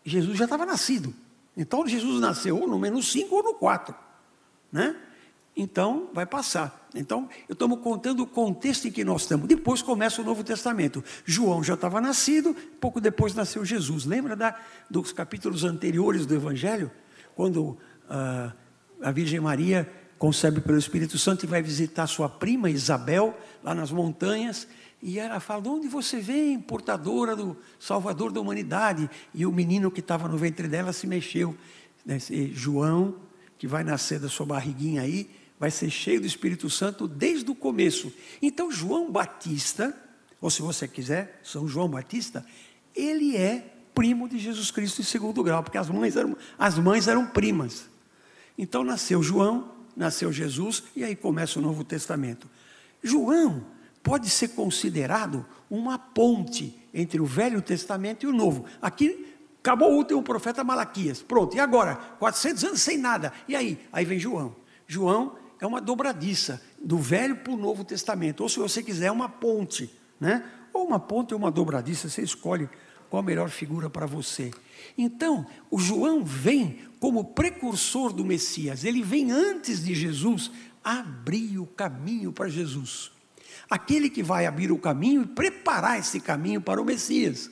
Jesus 0.05 0.38
já 0.38 0.43
estava 0.43 0.67
nascido. 0.67 1.15
Então 1.57 1.88
Jesus 1.88 2.21
nasceu 2.21 2.59
ou 2.59 2.67
no 2.67 2.77
menos 2.77 3.11
5 3.11 3.35
ou 3.35 3.41
no 3.41 3.53
4, 3.55 3.95
né? 4.71 4.95
Então 5.59 6.09
vai 6.13 6.25
passar. 6.25 6.87
Então, 6.95 7.27
eu 7.49 7.53
estamos 7.53 7.79
contando 7.81 8.23
o 8.23 8.25
contexto 8.25 8.87
em 8.87 8.91
que 8.91 9.03
nós 9.03 9.23
estamos. 9.23 9.45
Depois 9.45 9.81
começa 9.81 10.21
o 10.21 10.25
Novo 10.25 10.41
Testamento. 10.41 11.03
João 11.25 11.61
já 11.61 11.73
estava 11.73 11.99
nascido, 11.99 12.55
pouco 12.79 13.01
depois 13.01 13.35
nasceu 13.35 13.65
Jesus. 13.65 14.05
Lembra 14.05 14.37
da, 14.37 14.55
dos 14.89 15.11
capítulos 15.11 15.65
anteriores 15.65 16.25
do 16.25 16.33
Evangelho? 16.33 16.89
Quando 17.35 17.77
ah, 18.09 18.53
a 19.01 19.11
Virgem 19.11 19.41
Maria 19.41 19.91
concebe 20.17 20.61
pelo 20.61 20.77
Espírito 20.77 21.19
Santo 21.19 21.43
e 21.43 21.47
vai 21.47 21.61
visitar 21.61 22.07
sua 22.07 22.29
prima 22.29 22.69
Isabel, 22.69 23.37
lá 23.61 23.75
nas 23.75 23.91
montanhas. 23.91 24.65
E 25.01 25.19
ela 25.19 25.41
fala: 25.41 25.61
De 25.61 25.67
onde 25.67 25.89
você 25.89 26.21
vem, 26.21 26.57
portadora 26.57 27.35
do 27.35 27.57
Salvador 27.77 28.31
da 28.31 28.39
humanidade? 28.39 29.09
E 29.33 29.45
o 29.45 29.51
menino 29.51 29.91
que 29.91 29.99
estava 29.99 30.29
no 30.29 30.37
ventre 30.37 30.69
dela 30.69 30.93
se 30.93 31.05
mexeu. 31.05 31.53
João, 32.53 33.15
que 33.57 33.67
vai 33.67 33.83
nascer 33.83 34.19
da 34.19 34.29
sua 34.29 34.45
barriguinha 34.45 35.01
aí, 35.01 35.29
vai 35.59 35.69
ser 35.69 35.89
cheio 35.89 36.21
do 36.21 36.27
Espírito 36.27 36.69
Santo 36.69 37.07
desde 37.07 37.51
o 37.51 37.55
começo. 37.55 38.11
Então, 38.41 38.71
João 38.71 39.11
Batista, 39.11 39.95
ou 40.39 40.49
se 40.49 40.61
você 40.61 40.87
quiser, 40.87 41.41
São 41.43 41.67
João 41.67 41.89
Batista, 41.89 42.45
ele 42.95 43.35
é 43.35 43.75
primo 43.93 44.29
de 44.29 44.39
Jesus 44.39 44.71
Cristo 44.71 45.01
em 45.01 45.03
segundo 45.03 45.43
grau, 45.43 45.61
porque 45.61 45.77
as 45.77 45.89
mães 45.89 46.15
eram, 46.15 46.37
as 46.57 46.79
mães 46.79 47.07
eram 47.07 47.27
primas. 47.27 47.89
Então 48.57 48.83
nasceu 48.83 49.21
João, 49.21 49.71
nasceu 49.95 50.31
Jesus, 50.31 50.83
e 50.95 51.03
aí 51.03 51.15
começa 51.15 51.59
o 51.59 51.61
Novo 51.61 51.83
Testamento. 51.83 52.49
João 53.03 53.65
pode 54.01 54.29
ser 54.29 54.49
considerado 54.49 55.45
uma 55.69 55.99
ponte 55.99 56.77
entre 56.93 57.19
o 57.19 57.25
Velho 57.25 57.61
Testamento 57.61 58.25
e 58.25 58.27
o 58.27 58.33
Novo. 58.33 58.65
Aqui 58.81 59.35
acabou 59.59 59.91
o 59.91 59.97
último 59.97 60.23
profeta 60.23 60.63
Malaquias. 60.63 61.21
Pronto, 61.21 61.55
e 61.55 61.59
agora? 61.59 61.95
400 61.95 62.63
anos 62.63 62.81
sem 62.81 62.97
nada. 62.97 63.33
E 63.47 63.55
aí? 63.55 63.79
Aí 63.91 64.05
vem 64.05 64.19
João. 64.19 64.55
João 64.87 65.35
é 65.59 65.67
uma 65.67 65.81
dobradiça 65.81 66.61
do 66.81 66.97
Velho 66.97 67.37
para 67.37 67.53
o 67.53 67.57
Novo 67.57 67.83
Testamento. 67.83 68.41
Ou 68.41 68.49
se 68.49 68.59
você 68.59 68.81
quiser, 68.81 69.07
é 69.07 69.11
uma 69.11 69.27
ponte, 69.27 69.89
né? 70.19 70.43
Ou 70.73 70.85
uma 70.85 70.99
ponte 70.99 71.33
ou 71.33 71.39
uma 71.39 71.51
dobradiça, 71.51 72.09
você 72.09 72.21
escolhe 72.21 72.69
qual 73.09 73.21
a 73.21 73.25
melhor 73.25 73.49
figura 73.49 73.89
para 73.89 74.05
você. 74.05 74.51
Então, 74.97 75.45
o 75.69 75.79
João 75.79 76.23
vem 76.23 76.79
como 76.99 77.25
precursor 77.25 78.13
do 78.13 78.23
Messias, 78.23 78.83
ele 78.83 79.01
vem 79.01 79.31
antes 79.31 79.83
de 79.83 79.95
Jesus 79.95 80.51
abrir 80.83 81.57
o 81.57 81.65
caminho 81.65 82.31
para 82.31 82.47
Jesus. 82.47 83.11
Aquele 83.69 84.09
que 84.09 84.23
vai 84.23 84.45
abrir 84.45 84.71
o 84.71 84.79
caminho 84.79 85.23
e 85.23 85.27
preparar 85.27 85.99
esse 85.99 86.19
caminho 86.19 86.61
para 86.61 86.81
o 86.81 86.85
Messias. 86.85 87.49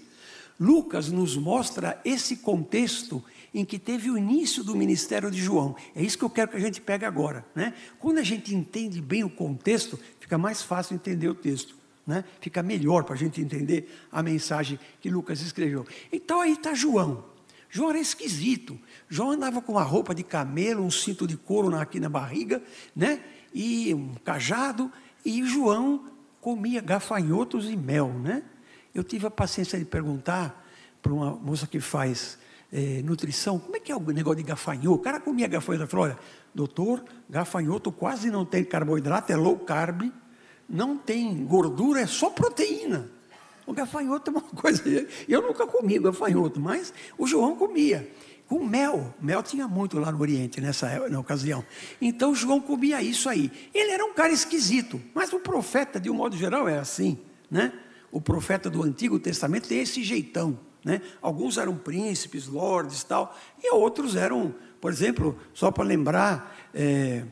Lucas 0.59 1.11
nos 1.11 1.35
mostra 1.35 1.99
esse 2.03 2.37
contexto 2.37 3.23
em 3.53 3.65
que 3.65 3.79
teve 3.79 4.09
o 4.09 4.17
início 4.17 4.63
do 4.63 4.75
ministério 4.75 5.31
de 5.31 5.41
João. 5.41 5.75
É 5.95 6.01
isso 6.01 6.17
que 6.17 6.23
eu 6.23 6.29
quero 6.29 6.51
que 6.51 6.57
a 6.57 6.59
gente 6.59 6.81
pegue 6.81 7.05
agora. 7.05 7.45
Né? 7.55 7.73
Quando 7.99 8.19
a 8.19 8.23
gente 8.23 8.53
entende 8.53 9.01
bem 9.01 9.23
o 9.23 9.29
contexto, 9.29 9.99
fica 10.19 10.37
mais 10.37 10.61
fácil 10.61 10.95
entender 10.95 11.27
o 11.27 11.35
texto. 11.35 11.75
Né? 12.05 12.23
Fica 12.39 12.63
melhor 12.63 13.03
para 13.03 13.15
a 13.15 13.17
gente 13.17 13.41
entender 13.41 13.91
a 14.11 14.23
mensagem 14.23 14.79
que 15.01 15.09
Lucas 15.09 15.41
escreveu. 15.41 15.85
Então 16.11 16.41
aí 16.41 16.53
está 16.53 16.73
João. 16.73 17.23
João 17.69 17.89
era 17.89 17.99
esquisito. 17.99 18.79
João 19.09 19.31
andava 19.31 19.61
com 19.61 19.73
uma 19.73 19.83
roupa 19.83 20.15
de 20.15 20.23
camelo, 20.23 20.83
um 20.83 20.91
cinto 20.91 21.27
de 21.27 21.35
couro 21.35 21.75
aqui 21.75 21.99
na 21.99 22.09
barriga, 22.09 22.63
né? 22.95 23.21
E 23.53 23.93
um 23.93 24.15
cajado. 24.23 24.91
E 25.25 25.45
João 25.45 26.05
comia 26.39 26.79
gafanhotos 26.79 27.69
e 27.69 27.75
mel, 27.75 28.13
né? 28.13 28.43
Eu 28.95 29.03
tive 29.03 29.27
a 29.27 29.31
paciência 29.31 29.77
de 29.77 29.85
perguntar 29.85 30.65
para 31.01 31.13
uma 31.13 31.31
moça 31.31 31.67
que 31.67 31.79
faz 31.79 32.39
é, 32.71 33.01
nutrição, 33.03 33.57
como 33.59 33.75
é 33.75 33.79
que 33.79 33.91
é 33.91 33.95
o 33.95 33.99
negócio 33.99 34.37
de 34.37 34.43
gafanhoto? 34.43 34.93
O 34.93 34.99
cara 34.99 35.19
comia 35.19 35.47
gafanhoto, 35.47 35.83
ela 35.83 35.89
falou, 35.89 36.05
olha, 36.05 36.19
doutor, 36.53 37.03
gafanhoto 37.29 37.91
quase 37.91 38.29
não 38.29 38.45
tem 38.45 38.63
carboidrato, 38.63 39.31
é 39.31 39.35
low 39.35 39.57
carb, 39.57 40.11
não 40.67 40.97
tem 40.97 41.45
gordura, 41.45 42.01
é 42.01 42.07
só 42.07 42.29
proteína. 42.29 43.09
O 43.65 43.73
gafanhoto 43.73 44.29
é 44.29 44.33
uma 44.33 44.41
coisa. 44.55 44.83
Eu 45.27 45.41
nunca 45.41 45.65
comi 45.67 45.99
gafanhoto, 45.99 46.59
mas 46.59 46.93
o 47.17 47.27
João 47.27 47.55
comia. 47.55 48.09
Com 48.47 48.65
mel. 48.65 49.13
Mel 49.21 49.43
tinha 49.43 49.67
muito 49.67 49.99
lá 49.99 50.09
no 50.09 50.21
Oriente 50.21 50.61
nessa 50.61 51.09
na 51.09 51.19
ocasião. 51.19 51.65
Então 52.01 52.33
João 52.33 52.61
comia 52.61 53.01
isso 53.01 53.27
aí. 53.27 53.51
Ele 53.73 53.91
era 53.91 54.05
um 54.05 54.13
cara 54.13 54.31
esquisito, 54.31 55.01
mas 55.13 55.33
o 55.33 55.39
profeta, 55.39 55.99
de 55.99 56.09
um 56.09 56.13
modo 56.13 56.37
geral, 56.37 56.67
é 56.67 56.79
assim. 56.79 57.17
Né? 57.51 57.73
O 58.09 58.21
profeta 58.21 58.69
do 58.69 58.83
Antigo 58.83 59.19
Testamento 59.19 59.67
tem 59.67 59.79
esse 59.79 60.01
jeitão. 60.01 60.57
Né? 60.87 61.01
Alguns 61.21 61.57
eram 61.57 61.75
príncipes, 61.75 62.47
lordes 62.47 63.03
tal, 63.03 63.37
e 63.61 63.69
outros 63.73 64.15
eram, 64.15 64.55
por 64.79 64.89
exemplo, 64.89 65.37
só 65.53 65.69
para 65.69 65.83
lembrar, 65.83 66.57
é, 66.73 67.25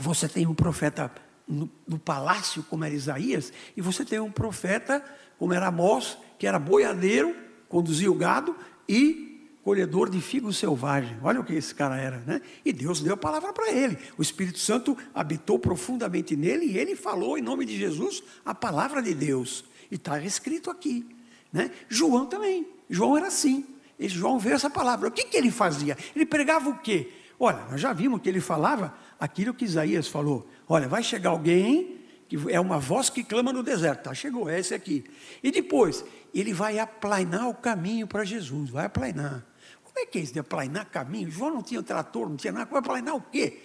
você 0.00 0.28
tem 0.28 0.46
um 0.46 0.54
profeta 0.54 1.10
no, 1.48 1.68
no, 1.84 1.98
palácio, 1.98 2.62
como 2.70 2.84
era 2.84 2.94
Isaías, 2.94 3.52
e 3.76 3.82
você 3.82 4.04
tem 4.04 4.20
um 4.20 4.30
profeta, 4.30 5.04
como 5.36 5.52
era 5.52 5.66
Amós, 5.66 6.16
que 6.38 6.46
era 6.46 6.60
boiadeiro, 6.60 7.34
conduzia 7.68 8.08
o 8.08 8.14
gado, 8.14 8.54
e 8.88 9.50
colhedor 9.64 10.08
de 10.08 10.20
figo 10.20 10.52
selvagem. 10.52 11.18
Olha 11.24 11.40
o 11.40 11.44
que 11.44 11.54
esse 11.54 11.74
cara 11.74 11.96
era, 11.96 12.18
né? 12.18 12.40
E 12.64 12.72
Deus 12.72 13.00
deu 13.00 13.14
a 13.14 13.16
palavra 13.16 13.52
para 13.52 13.72
ele. 13.72 13.98
O 14.16 14.22
Espírito 14.22 14.60
Santo 14.60 14.96
habitou 15.12 15.58
profundamente 15.58 16.36
nele 16.36 16.66
e 16.66 16.78
ele 16.78 16.94
falou 16.94 17.36
em 17.36 17.42
nome 17.42 17.64
de 17.64 17.76
Jesus 17.76 18.22
a 18.44 18.54
palavra 18.54 19.02
de 19.02 19.12
Deus. 19.12 19.64
E 19.90 19.96
está 19.96 20.22
escrito 20.22 20.70
aqui. 20.70 21.04
Né? 21.52 21.70
João 21.88 22.26
também. 22.26 22.66
João 22.88 23.16
era 23.16 23.26
assim. 23.26 23.66
E 23.98 24.08
João 24.08 24.38
veio 24.38 24.54
essa 24.54 24.70
palavra. 24.70 25.08
O 25.08 25.10
que, 25.10 25.24
que 25.24 25.36
ele 25.36 25.50
fazia? 25.50 25.96
Ele 26.14 26.24
pregava 26.24 26.70
o 26.70 26.78
quê? 26.78 27.12
Olha, 27.38 27.64
nós 27.70 27.80
já 27.80 27.92
vimos 27.92 28.20
que 28.20 28.28
ele 28.28 28.40
falava 28.40 28.94
aquilo 29.18 29.54
que 29.54 29.64
Isaías 29.64 30.08
falou. 30.08 30.48
Olha, 30.68 30.88
vai 30.88 31.02
chegar 31.02 31.30
alguém 31.30 31.98
que 32.28 32.36
é 32.48 32.60
uma 32.60 32.78
voz 32.78 33.10
que 33.10 33.24
clama 33.24 33.52
no 33.52 33.62
deserto. 33.62 34.04
Tá, 34.04 34.14
chegou, 34.14 34.48
é 34.48 34.60
esse 34.60 34.72
aqui. 34.72 35.04
E 35.42 35.50
depois, 35.50 36.04
ele 36.32 36.52
vai 36.52 36.78
aplainar 36.78 37.48
o 37.48 37.54
caminho 37.54 38.06
para 38.06 38.24
Jesus. 38.24 38.70
Vai 38.70 38.86
aplainar. 38.86 39.44
Como 39.82 39.98
é 39.98 40.06
que 40.06 40.18
é 40.18 40.22
isso 40.22 40.32
de 40.32 40.38
aplainar 40.38 40.86
caminho? 40.86 41.30
João 41.30 41.52
não 41.52 41.62
tinha 41.62 41.82
trator, 41.82 42.28
não 42.28 42.36
tinha 42.36 42.52
nada. 42.52 42.70
Vai 42.70 42.78
aplainar 42.78 43.16
o 43.16 43.20
quê? 43.20 43.58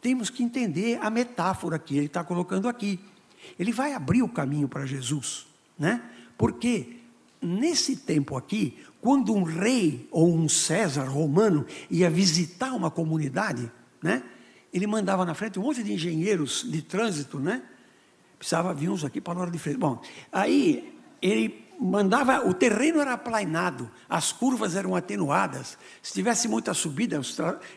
Temos 0.00 0.30
que 0.30 0.42
entender 0.42 0.98
a 1.02 1.10
metáfora 1.10 1.78
que 1.78 1.96
ele 1.96 2.06
está 2.06 2.24
colocando 2.24 2.68
aqui. 2.68 2.98
Ele 3.58 3.72
vai 3.72 3.92
abrir 3.92 4.22
o 4.22 4.28
caminho 4.28 4.66
para 4.66 4.86
Jesus, 4.86 5.46
né? 5.78 6.02
Porque 6.36 6.96
nesse 7.40 7.96
tempo 7.96 8.36
aqui, 8.36 8.78
quando 9.00 9.34
um 9.34 9.42
rei 9.42 10.08
ou 10.10 10.34
um 10.34 10.48
César 10.48 11.04
romano 11.04 11.66
ia 11.90 12.08
visitar 12.08 12.72
uma 12.72 12.90
comunidade, 12.90 13.70
né? 14.02 14.22
Ele 14.72 14.86
mandava 14.86 15.24
na 15.24 15.34
frente 15.34 15.58
um 15.58 15.62
monte 15.62 15.82
de 15.82 15.92
engenheiros 15.92 16.66
de 16.68 16.82
trânsito, 16.82 17.38
né? 17.38 17.62
Precisava 18.38 18.74
vir 18.74 18.88
uns 18.88 19.04
aqui 19.04 19.20
para 19.20 19.38
a 19.38 19.42
hora 19.42 19.50
de 19.50 19.58
frente. 19.58 19.78
Bom, 19.78 20.02
aí 20.32 20.98
ele 21.22 21.64
mandava, 21.80 22.46
o 22.46 22.52
terreno 22.52 23.00
era 23.00 23.12
aplainado, 23.12 23.90
as 24.08 24.32
curvas 24.32 24.74
eram 24.74 24.96
atenuadas. 24.96 25.78
Se 26.02 26.12
tivesse 26.12 26.48
muita 26.48 26.74
subida, 26.74 27.20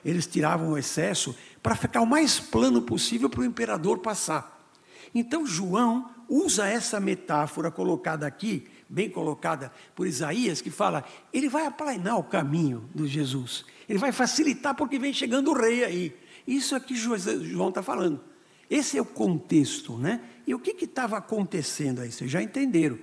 eles 0.03 0.25
tiravam 0.25 0.71
o 0.71 0.77
excesso 0.77 1.35
para 1.61 1.75
ficar 1.75 2.01
o 2.01 2.05
mais 2.05 2.39
plano 2.39 2.81
possível 2.81 3.29
para 3.29 3.41
o 3.41 3.45
imperador 3.45 3.99
passar. 3.99 4.71
Então 5.13 5.45
João 5.45 6.09
usa 6.29 6.67
essa 6.67 6.99
metáfora 6.99 7.71
colocada 7.71 8.25
aqui, 8.25 8.67
bem 8.89 9.09
colocada 9.09 9.71
por 9.95 10.07
Isaías, 10.07 10.61
que 10.61 10.69
fala: 10.69 11.03
ele 11.33 11.49
vai 11.49 11.65
aplainar 11.65 12.17
o 12.17 12.23
caminho 12.23 12.89
de 12.93 13.07
Jesus, 13.07 13.65
ele 13.87 13.99
vai 13.99 14.11
facilitar 14.11 14.75
porque 14.75 14.99
vem 14.99 15.13
chegando 15.13 15.51
o 15.51 15.53
rei 15.53 15.83
aí. 15.83 16.15
Isso 16.45 16.75
é 16.75 16.79
que 16.79 16.95
João 16.95 17.69
está 17.69 17.83
falando. 17.83 18.21
Esse 18.69 18.97
é 18.97 19.01
o 19.01 19.05
contexto, 19.05 19.97
né? 19.97 20.21
E 20.45 20.53
o 20.53 20.59
que 20.59 20.83
estava 20.83 21.17
acontecendo 21.17 22.01
aí? 22.01 22.11
Vocês 22.11 22.29
já 22.29 22.41
entenderam. 22.41 22.97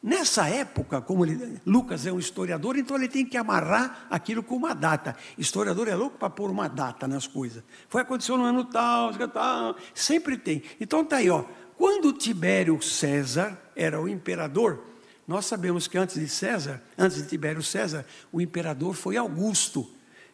Nessa 0.00 0.48
época, 0.48 1.00
como 1.00 1.26
ele, 1.26 1.60
Lucas 1.66 2.06
é 2.06 2.12
um 2.12 2.20
historiador, 2.20 2.76
então 2.76 2.96
ele 2.96 3.08
tem 3.08 3.26
que 3.26 3.36
amarrar 3.36 4.06
aquilo 4.08 4.44
com 4.44 4.54
uma 4.54 4.72
data. 4.72 5.16
Historiador 5.36 5.88
é 5.88 5.94
louco 5.94 6.16
para 6.18 6.30
pôr 6.30 6.50
uma 6.50 6.68
data 6.68 7.08
nas 7.08 7.26
coisas. 7.26 7.64
Foi 7.88 8.02
aconteceu 8.02 8.36
no 8.36 8.44
ano 8.44 8.64
tal, 8.64 9.12
tal, 9.28 9.76
sempre 9.92 10.38
tem. 10.38 10.62
Então 10.80 11.04
tá 11.04 11.16
aí, 11.16 11.28
ó. 11.28 11.44
Quando 11.78 12.12
Tibério 12.12 12.82
César 12.82 13.56
era 13.76 14.00
o 14.00 14.08
imperador, 14.08 14.82
nós 15.28 15.46
sabemos 15.46 15.86
que 15.86 15.96
antes 15.96 16.18
de 16.18 16.28
César, 16.28 16.82
antes 16.98 17.22
de 17.22 17.28
Tibério 17.28 17.62
César, 17.62 18.04
o 18.32 18.40
imperador 18.40 18.94
foi 18.94 19.16
Augusto, 19.16 19.88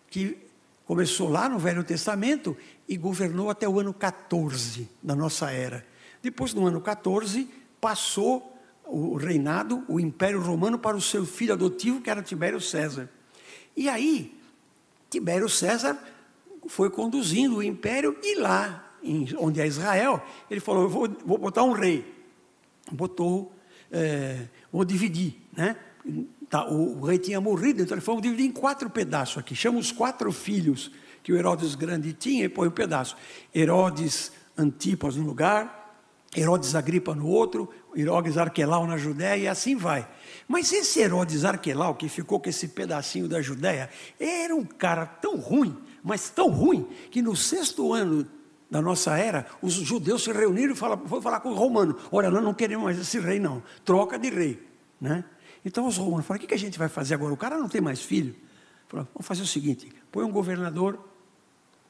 que 0.08 0.38
começou 0.86 1.28
lá 1.28 1.46
no 1.46 1.58
Velho 1.58 1.84
Testamento 1.84 2.56
e 2.88 2.96
governou 2.96 3.50
até 3.50 3.68
o 3.68 3.78
ano 3.78 3.92
14 3.92 4.88
da 5.02 5.14
nossa 5.14 5.50
era. 5.50 5.86
Depois, 6.22 6.54
no 6.54 6.66
ano 6.66 6.80
14, 6.80 7.46
passou 7.78 8.58
o 8.86 9.16
reinado, 9.16 9.84
o 9.86 10.00
Império 10.00 10.40
Romano, 10.40 10.78
para 10.78 10.96
o 10.96 11.02
seu 11.02 11.26
filho 11.26 11.52
adotivo, 11.52 12.00
que 12.00 12.08
era 12.08 12.22
Tibério 12.22 12.60
César. 12.60 13.10
E 13.76 13.86
aí, 13.90 14.34
Tibério 15.10 15.48
César 15.50 15.98
foi 16.68 16.88
conduzindo 16.88 17.56
o 17.56 17.62
império 17.62 18.16
e 18.22 18.36
lá 18.36 18.93
em, 19.04 19.28
onde 19.38 19.60
é 19.60 19.66
Israel, 19.66 20.22
ele 20.50 20.60
falou: 20.60 20.82
Eu 20.82 20.88
vou, 20.88 21.08
vou 21.24 21.38
botar 21.38 21.62
um 21.62 21.72
rei. 21.72 22.04
Botou, 22.90 23.52
é, 23.90 24.48
vou 24.72 24.84
dividir, 24.84 25.36
né? 25.52 25.76
Tá, 26.50 26.68
o, 26.68 26.98
o, 26.98 27.04
rei 27.06 27.18
tinha 27.18 27.40
morrido, 27.40 27.82
então 27.82 27.94
ele 27.94 28.00
falou: 28.00 28.20
Vamos 28.20 28.22
dividir 28.22 28.50
em 28.50 28.52
quatro 28.52 28.88
pedaços 28.90 29.38
aqui. 29.38 29.54
Chama 29.54 29.78
os 29.78 29.92
quatro 29.92 30.30
filhos 30.32 30.90
que 31.22 31.32
o 31.32 31.36
Herodes 31.36 31.74
Grande 31.74 32.12
tinha 32.12 32.44
e 32.44 32.48
põe 32.48 32.68
um 32.68 32.72
pedaço. 32.72 33.16
Herodes 33.54 34.32
Antipas 34.56 35.16
no 35.16 35.24
lugar, 35.24 35.84
Herodes 36.36 36.74
Agripa 36.74 37.14
no 37.14 37.26
outro, 37.26 37.70
Herodes 37.96 38.36
Arquelau 38.36 38.86
na 38.86 38.96
Judéia 38.96 39.44
e 39.44 39.48
assim 39.48 39.76
vai. 39.76 40.08
Mas 40.48 40.72
esse 40.72 41.00
Herodes 41.00 41.44
Arquelau, 41.44 41.94
que 41.94 42.08
ficou 42.08 42.40
com 42.40 42.48
esse 42.48 42.68
pedacinho 42.68 43.28
da 43.28 43.40
Judéia, 43.40 43.88
era 44.18 44.54
um 44.54 44.64
cara 44.64 45.06
tão 45.06 45.36
ruim, 45.36 45.76
mas 46.02 46.28
tão 46.28 46.50
ruim, 46.50 46.86
que 47.10 47.22
no 47.22 47.34
sexto 47.34 47.92
ano 47.92 48.26
da 48.74 48.82
nossa 48.82 49.16
era, 49.16 49.46
os 49.62 49.74
judeus 49.74 50.24
se 50.24 50.32
reuniram 50.32 50.72
e 50.72 50.76
falaram, 50.76 51.06
foram 51.06 51.22
falar 51.22 51.38
com 51.38 51.50
o 51.50 51.54
romano: 51.54 51.96
olha, 52.10 52.28
nós 52.28 52.42
não 52.42 52.52
queremos 52.52 52.84
mais 52.84 52.98
esse 52.98 53.20
rei, 53.20 53.38
não, 53.38 53.62
troca 53.84 54.18
de 54.18 54.28
rei. 54.28 54.60
Né? 55.00 55.22
Então 55.64 55.86
os 55.86 55.96
romanos 55.96 56.26
falaram: 56.26 56.44
o 56.44 56.48
que 56.48 56.54
a 56.54 56.58
gente 56.58 56.76
vai 56.76 56.88
fazer 56.88 57.14
agora? 57.14 57.32
O 57.32 57.36
cara 57.36 57.56
não 57.56 57.68
tem 57.68 57.80
mais 57.80 58.02
filho. 58.02 58.34
Falaram: 58.88 59.08
vamos 59.14 59.24
fazer 59.28 59.42
o 59.42 59.46
seguinte: 59.46 59.92
põe 60.10 60.24
um 60.24 60.32
governador 60.32 60.98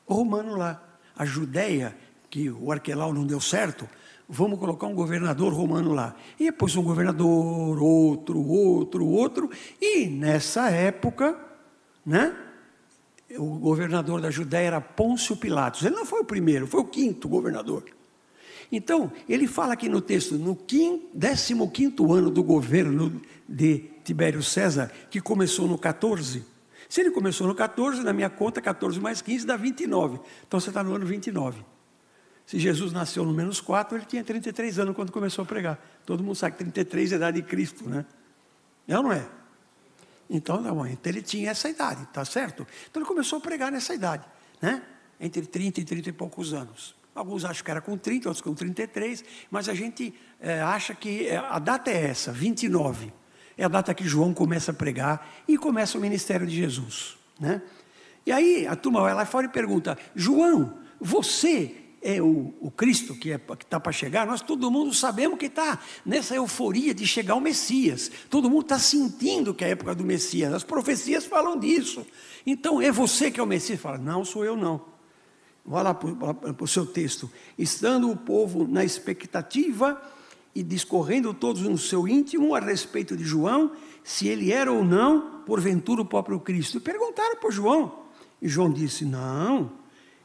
romano 0.07 0.57
lá. 0.57 0.83
A 1.17 1.25
Judéia, 1.25 1.97
que 2.29 2.51
o 2.51 2.71
Arquelau 2.71 3.15
não 3.15 3.25
deu 3.25 3.41
certo, 3.41 3.89
vamos 4.29 4.59
colocar 4.59 4.87
um 4.87 4.95
governador 4.95 5.55
romano 5.55 5.95
lá. 5.95 6.15
E 6.39 6.45
depois 6.45 6.77
um 6.77 6.83
governador, 6.83 7.83
outro, 7.83 8.47
outro, 8.47 9.07
outro. 9.07 9.51
E 9.81 10.05
nessa 10.05 10.69
época, 10.69 11.35
né? 12.05 12.37
O 13.37 13.59
governador 13.59 14.21
da 14.21 14.31
Judéia 14.31 14.67
era 14.69 14.81
Pôncio 14.81 15.37
Pilatos. 15.37 15.83
Ele 15.83 15.95
não 15.95 16.07
foi 16.07 16.21
o 16.21 16.25
primeiro, 16.25 16.67
foi 16.67 16.81
o 16.81 16.85
quinto 16.85 17.29
governador. 17.29 17.85
Então, 18.71 19.13
ele 19.29 19.47
fala 19.47 19.75
aqui 19.75 19.89
no 19.89 20.01
texto, 20.01 20.37
no 20.37 20.57
15 20.57 21.55
ano 22.11 22.31
do 22.31 22.43
governo 22.43 23.21
de 23.49 23.91
Tibério 24.05 24.43
César, 24.43 24.91
que 25.11 25.21
começou 25.21 25.67
no 25.67 25.79
14. 25.79 26.45
Se 26.89 27.01
ele 27.01 27.11
começou 27.11 27.47
no 27.47 27.55
14, 27.55 28.03
na 28.03 28.13
minha 28.13 28.31
conta, 28.31 28.61
14 28.61 29.01
mais 29.01 29.21
15 29.21 29.47
dá 29.47 29.57
29. 29.57 30.21
Então 30.47 30.61
você 30.61 30.69
está 30.71 30.83
no 30.83 30.95
ano 30.95 31.07
29. 31.07 31.65
Se 32.47 32.59
Jesus 32.59 32.93
nasceu 32.93 33.25
no 33.25 33.33
menos 33.33 33.61
4, 33.61 33.97
ele 33.97 34.05
tinha 34.05 34.23
33 34.23 34.79
anos 34.79 34.95
quando 34.95 35.11
começou 35.11 35.43
a 35.43 35.47
pregar. 35.47 35.79
Todo 36.05 36.23
mundo 36.23 36.35
sabe 36.37 36.53
que 36.53 36.59
33 36.59 37.13
é 37.13 37.15
a 37.15 37.19
idade 37.19 37.41
de 37.41 37.47
Cristo, 37.47 37.89
né? 37.89 38.05
É 38.87 38.97
ou 38.97 39.03
não 39.03 39.13
é? 39.13 39.27
Então, 40.29 40.61
não, 40.61 40.87
então 40.87 41.13
ele 41.13 41.23
tinha 41.23 41.51
essa 41.51 41.69
idade, 41.69 42.07
tá 42.13 42.25
certo? 42.25 42.67
Então 42.91 43.03
ele 43.03 43.09
começou 43.09 43.39
a 43.39 43.41
pregar 43.41 43.71
nessa 43.71 43.95
idade, 43.95 44.25
né? 44.61 44.83
Entre 45.21 45.43
30 45.43 45.81
e 45.81 45.85
30 45.85 46.09
e 46.09 46.13
poucos 46.13 46.53
anos. 46.53 46.95
Alguns 47.15 47.45
acham 47.45 47.65
que 47.65 47.71
era 47.71 47.81
com 47.81 47.97
30, 47.97 48.29
outros 48.29 48.43
com 48.43 48.55
33, 48.55 49.25
mas 49.51 49.69
a 49.69 49.75
gente 49.75 50.13
é, 50.41 50.61
acha 50.61 50.95
que 50.95 51.29
é, 51.29 51.37
a 51.37 51.59
data 51.59 51.91
é 51.91 52.07
essa, 52.07 52.33
29. 52.33 53.13
É 53.57 53.65
a 53.65 53.69
data 53.69 53.95
que 53.95 54.05
João 54.05 54.35
começa 54.35 54.73
a 54.73 54.75
pregar 54.75 55.29
e 55.47 55.57
começa 55.57 55.97
o 55.97 56.01
ministério 56.01 56.45
de 56.45 56.57
Jesus. 56.57 57.17
Né? 57.39 57.63
E 58.27 58.33
aí 58.33 58.67
a 58.67 58.75
turma 58.75 59.01
vai 59.01 59.15
lá 59.15 59.25
fora 59.25 59.47
e 59.47 59.49
pergunta: 59.49 59.97
João, 60.15 60.79
você 61.01 61.84
é 62.05 62.21
o, 62.21 62.53
o 62.61 62.71
Cristo 62.71 63.15
que 63.15 63.33
é, 63.33 63.41
está 63.59 63.81
para 63.81 63.91
chegar? 63.91 64.27
Nós 64.27 64.43
todo 64.43 64.71
mundo 64.71 64.93
sabemos 64.93 65.39
que 65.39 65.47
está 65.47 65.81
nessa 66.05 66.35
euforia 66.35 66.93
de 66.93 67.07
chegar 67.07 67.35
o 67.35 67.41
Messias. 67.41 68.11
Todo 68.29 68.51
mundo 68.51 68.65
está 68.65 68.79
sentindo 68.79 69.55
que 69.55 69.65
é 69.65 69.69
a 69.69 69.71
época 69.71 69.95
do 69.95 70.05
Messias. 70.05 70.53
As 70.53 70.63
profecias 70.63 71.25
falam 71.25 71.59
disso. 71.59 72.07
Então 72.45 72.79
é 72.79 72.93
você 72.93 73.31
que 73.31 73.41
é 73.41 73.43
o 73.43 73.47
Messias? 73.47 73.81
Fala: 73.81 73.97
Não, 73.97 74.23
sou 74.23 74.45
eu 74.45 74.55
não. 74.55 74.85
Vá 75.65 75.81
lá 75.81 75.95
para 75.95 76.55
o 76.61 76.69
seu 76.69 76.85
texto. 76.85 77.31
Estando 77.59 78.11
o 78.11 78.17
povo 78.17 78.69
na 78.69 78.85
expectativa 78.85 79.99
e 80.55 80.63
discorrendo 80.63 81.33
todos 81.33 81.63
no 81.63 81.79
seu 81.79 82.07
íntimo 82.07 82.55
a 82.55 82.61
respeito 82.61 83.17
de 83.17 83.25
João, 83.25 83.73
se 84.05 84.29
ele 84.29 84.53
era 84.53 84.71
ou 84.71 84.85
não, 84.85 85.43
porventura, 85.47 86.03
o 86.03 86.05
próprio 86.05 86.39
Cristo. 86.39 86.83
Perguntaram 86.83 87.37
para 87.37 87.51
João. 87.51 88.05
E 88.43 88.47
João 88.47 88.71
disse: 88.71 89.07
Não, 89.07 89.73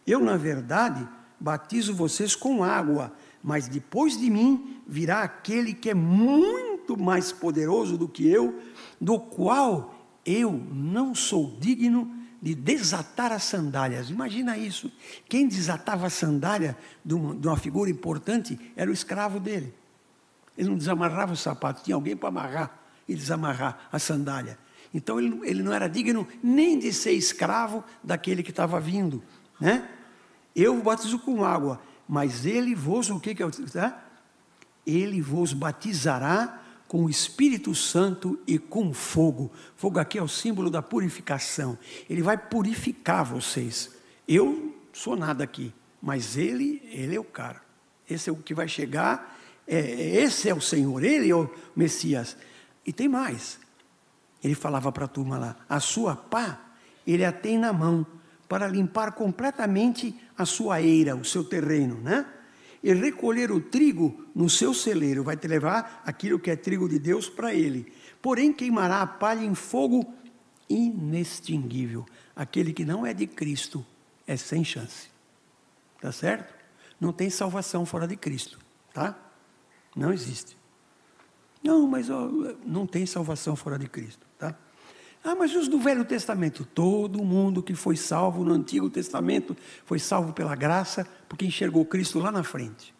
eu, 0.05 0.19
na 0.19 0.35
verdade, 0.35 1.07
batizo 1.39 1.93
vocês 1.93 2.35
com 2.35 2.63
água, 2.63 3.13
mas 3.43 3.67
depois 3.67 4.17
de 4.17 4.29
mim 4.29 4.81
virá 4.87 5.23
aquele 5.23 5.73
que 5.73 5.89
é 5.89 5.93
muito 5.93 6.97
mais 6.97 7.31
poderoso 7.31 7.97
do 7.97 8.07
que 8.07 8.27
eu, 8.27 8.59
do 8.99 9.19
qual 9.19 9.95
eu 10.25 10.51
não 10.71 11.15
sou 11.15 11.55
digno 11.59 12.11
de 12.41 12.55
desatar 12.55 13.31
as 13.31 13.43
sandálias. 13.43 14.09
Imagina 14.09 14.57
isso. 14.57 14.91
Quem 15.27 15.47
desatava 15.47 16.07
a 16.07 16.09
sandália 16.09 16.77
de 17.03 17.13
uma, 17.13 17.57
figura 17.57 17.89
importante 17.89 18.59
era 18.75 18.89
o 18.89 18.93
escravo 18.93 19.39
dele. 19.39 19.73
Ele 20.57 20.69
não 20.69 20.77
desamarrava 20.77 21.33
o 21.33 21.37
sapato, 21.37 21.83
tinha 21.83 21.95
alguém 21.95 22.15
para 22.15 22.29
amarrar 22.29 22.79
e 23.07 23.15
desamarrar 23.15 23.87
a 23.91 23.99
sandália. 23.99 24.57
Então 24.93 25.19
ele, 25.19 25.39
ele 25.43 25.63
não 25.63 25.73
era 25.73 25.87
digno 25.87 26.27
nem 26.41 26.77
de 26.79 26.91
ser 26.91 27.11
escravo 27.11 27.83
daquele 28.03 28.41
que 28.41 28.49
estava 28.49 28.79
vindo. 28.79 29.21
Né? 29.59 29.87
Eu 30.55 30.81
batizo 30.81 31.19
com 31.19 31.43
água, 31.43 31.81
mas 32.07 32.45
ele 32.45 32.75
vos, 32.75 33.09
o 33.09 33.19
que, 33.19 33.35
que 33.35 33.43
é? 33.43 33.93
Ele 34.85 35.21
vos 35.21 35.53
batizará 35.53 36.61
com 36.87 37.05
o 37.05 37.09
Espírito 37.09 37.75
Santo 37.75 38.39
e 38.47 38.57
com 38.57 38.91
fogo. 38.93 39.51
Fogo 39.75 39.99
aqui 39.99 40.17
é 40.17 40.23
o 40.23 40.27
símbolo 40.27 40.71
da 40.71 40.81
purificação. 40.81 41.77
Ele 42.09 42.23
vai 42.23 42.35
purificar 42.35 43.23
vocês. 43.23 43.95
Eu 44.27 44.75
sou 44.91 45.15
nada 45.15 45.43
aqui, 45.43 45.71
mas 46.01 46.35
ele, 46.35 46.81
ele 46.91 47.15
é 47.15 47.19
o 47.19 47.23
cara. 47.23 47.61
Esse 48.09 48.29
é 48.29 48.33
o 48.33 48.37
que 48.37 48.55
vai 48.55 48.67
chegar. 48.67 49.39
É, 49.67 49.79
esse 50.17 50.49
é 50.49 50.53
o 50.53 50.59
Senhor, 50.59 51.03
ele 51.03 51.29
é 51.29 51.35
o 51.35 51.47
Messias. 51.75 52.35
E 52.83 52.91
tem 52.91 53.07
mais. 53.07 53.59
Ele 54.43 54.55
falava 54.55 54.91
para 54.91 55.05
a 55.05 55.07
turma 55.07 55.37
lá: 55.37 55.55
a 55.69 55.79
sua 55.79 56.15
pá, 56.15 56.59
ele 57.05 57.23
a 57.23 57.31
tem 57.31 57.57
na 57.57 57.71
mão 57.71 58.05
para 58.49 58.67
limpar 58.67 59.13
completamente 59.13 60.13
a 60.37 60.43
sua 60.43 60.81
eira, 60.81 61.15
o 61.15 61.23
seu 61.23 61.43
terreno, 61.43 62.01
né? 62.01 62.25
e 62.81 62.93
recolher 62.93 63.51
o 63.51 63.61
trigo 63.61 64.25
no 64.33 64.49
seu 64.49 64.73
celeiro, 64.73 65.23
vai 65.23 65.35
te 65.35 65.47
levar 65.47 66.01
aquilo 66.05 66.39
que 66.39 66.49
é 66.49 66.55
trigo 66.55 66.87
de 66.87 66.97
Deus 66.97 67.29
para 67.29 67.53
ele. 67.53 67.91
Porém, 68.21 68.53
queimará 68.53 69.01
a 69.01 69.07
palha 69.07 69.43
em 69.43 69.53
fogo 69.53 70.13
inextinguível. 70.69 72.05
Aquele 72.35 72.73
que 72.73 72.85
não 72.85 73.05
é 73.05 73.13
de 73.13 73.27
Cristo 73.27 73.85
é 74.25 74.37
sem 74.37 74.63
chance. 74.63 75.09
Tá 76.01 76.11
certo? 76.11 76.53
Não 76.99 77.11
tem 77.11 77.29
salvação 77.29 77.85
fora 77.85 78.07
de 78.07 78.15
Cristo, 78.15 78.59
tá? 78.93 79.17
Não 79.95 80.13
existe. 80.13 80.57
Não, 81.61 81.85
mas 81.85 82.09
ó, 82.09 82.29
não 82.65 82.87
tem 82.87 83.05
salvação 83.05 83.55
fora 83.55 83.77
de 83.77 83.87
Cristo, 83.87 84.25
tá? 84.37 84.55
Ah, 85.23 85.35
mas 85.35 85.53
os 85.55 85.67
do 85.67 85.79
Velho 85.79 86.05
Testamento? 86.05 86.65
Todo 86.65 87.23
mundo 87.23 87.61
que 87.61 87.75
foi 87.75 87.95
salvo 87.97 88.43
no 88.43 88.53
Antigo 88.53 88.89
Testamento 88.89 89.55
foi 89.85 89.99
salvo 89.99 90.31
pela 90.31 90.55
graça, 90.55 91.05
porque 91.27 91.45
enxergou 91.45 91.85
Cristo 91.85 92.19
lá 92.19 92.31
na 92.31 92.43
frente. 92.43 92.93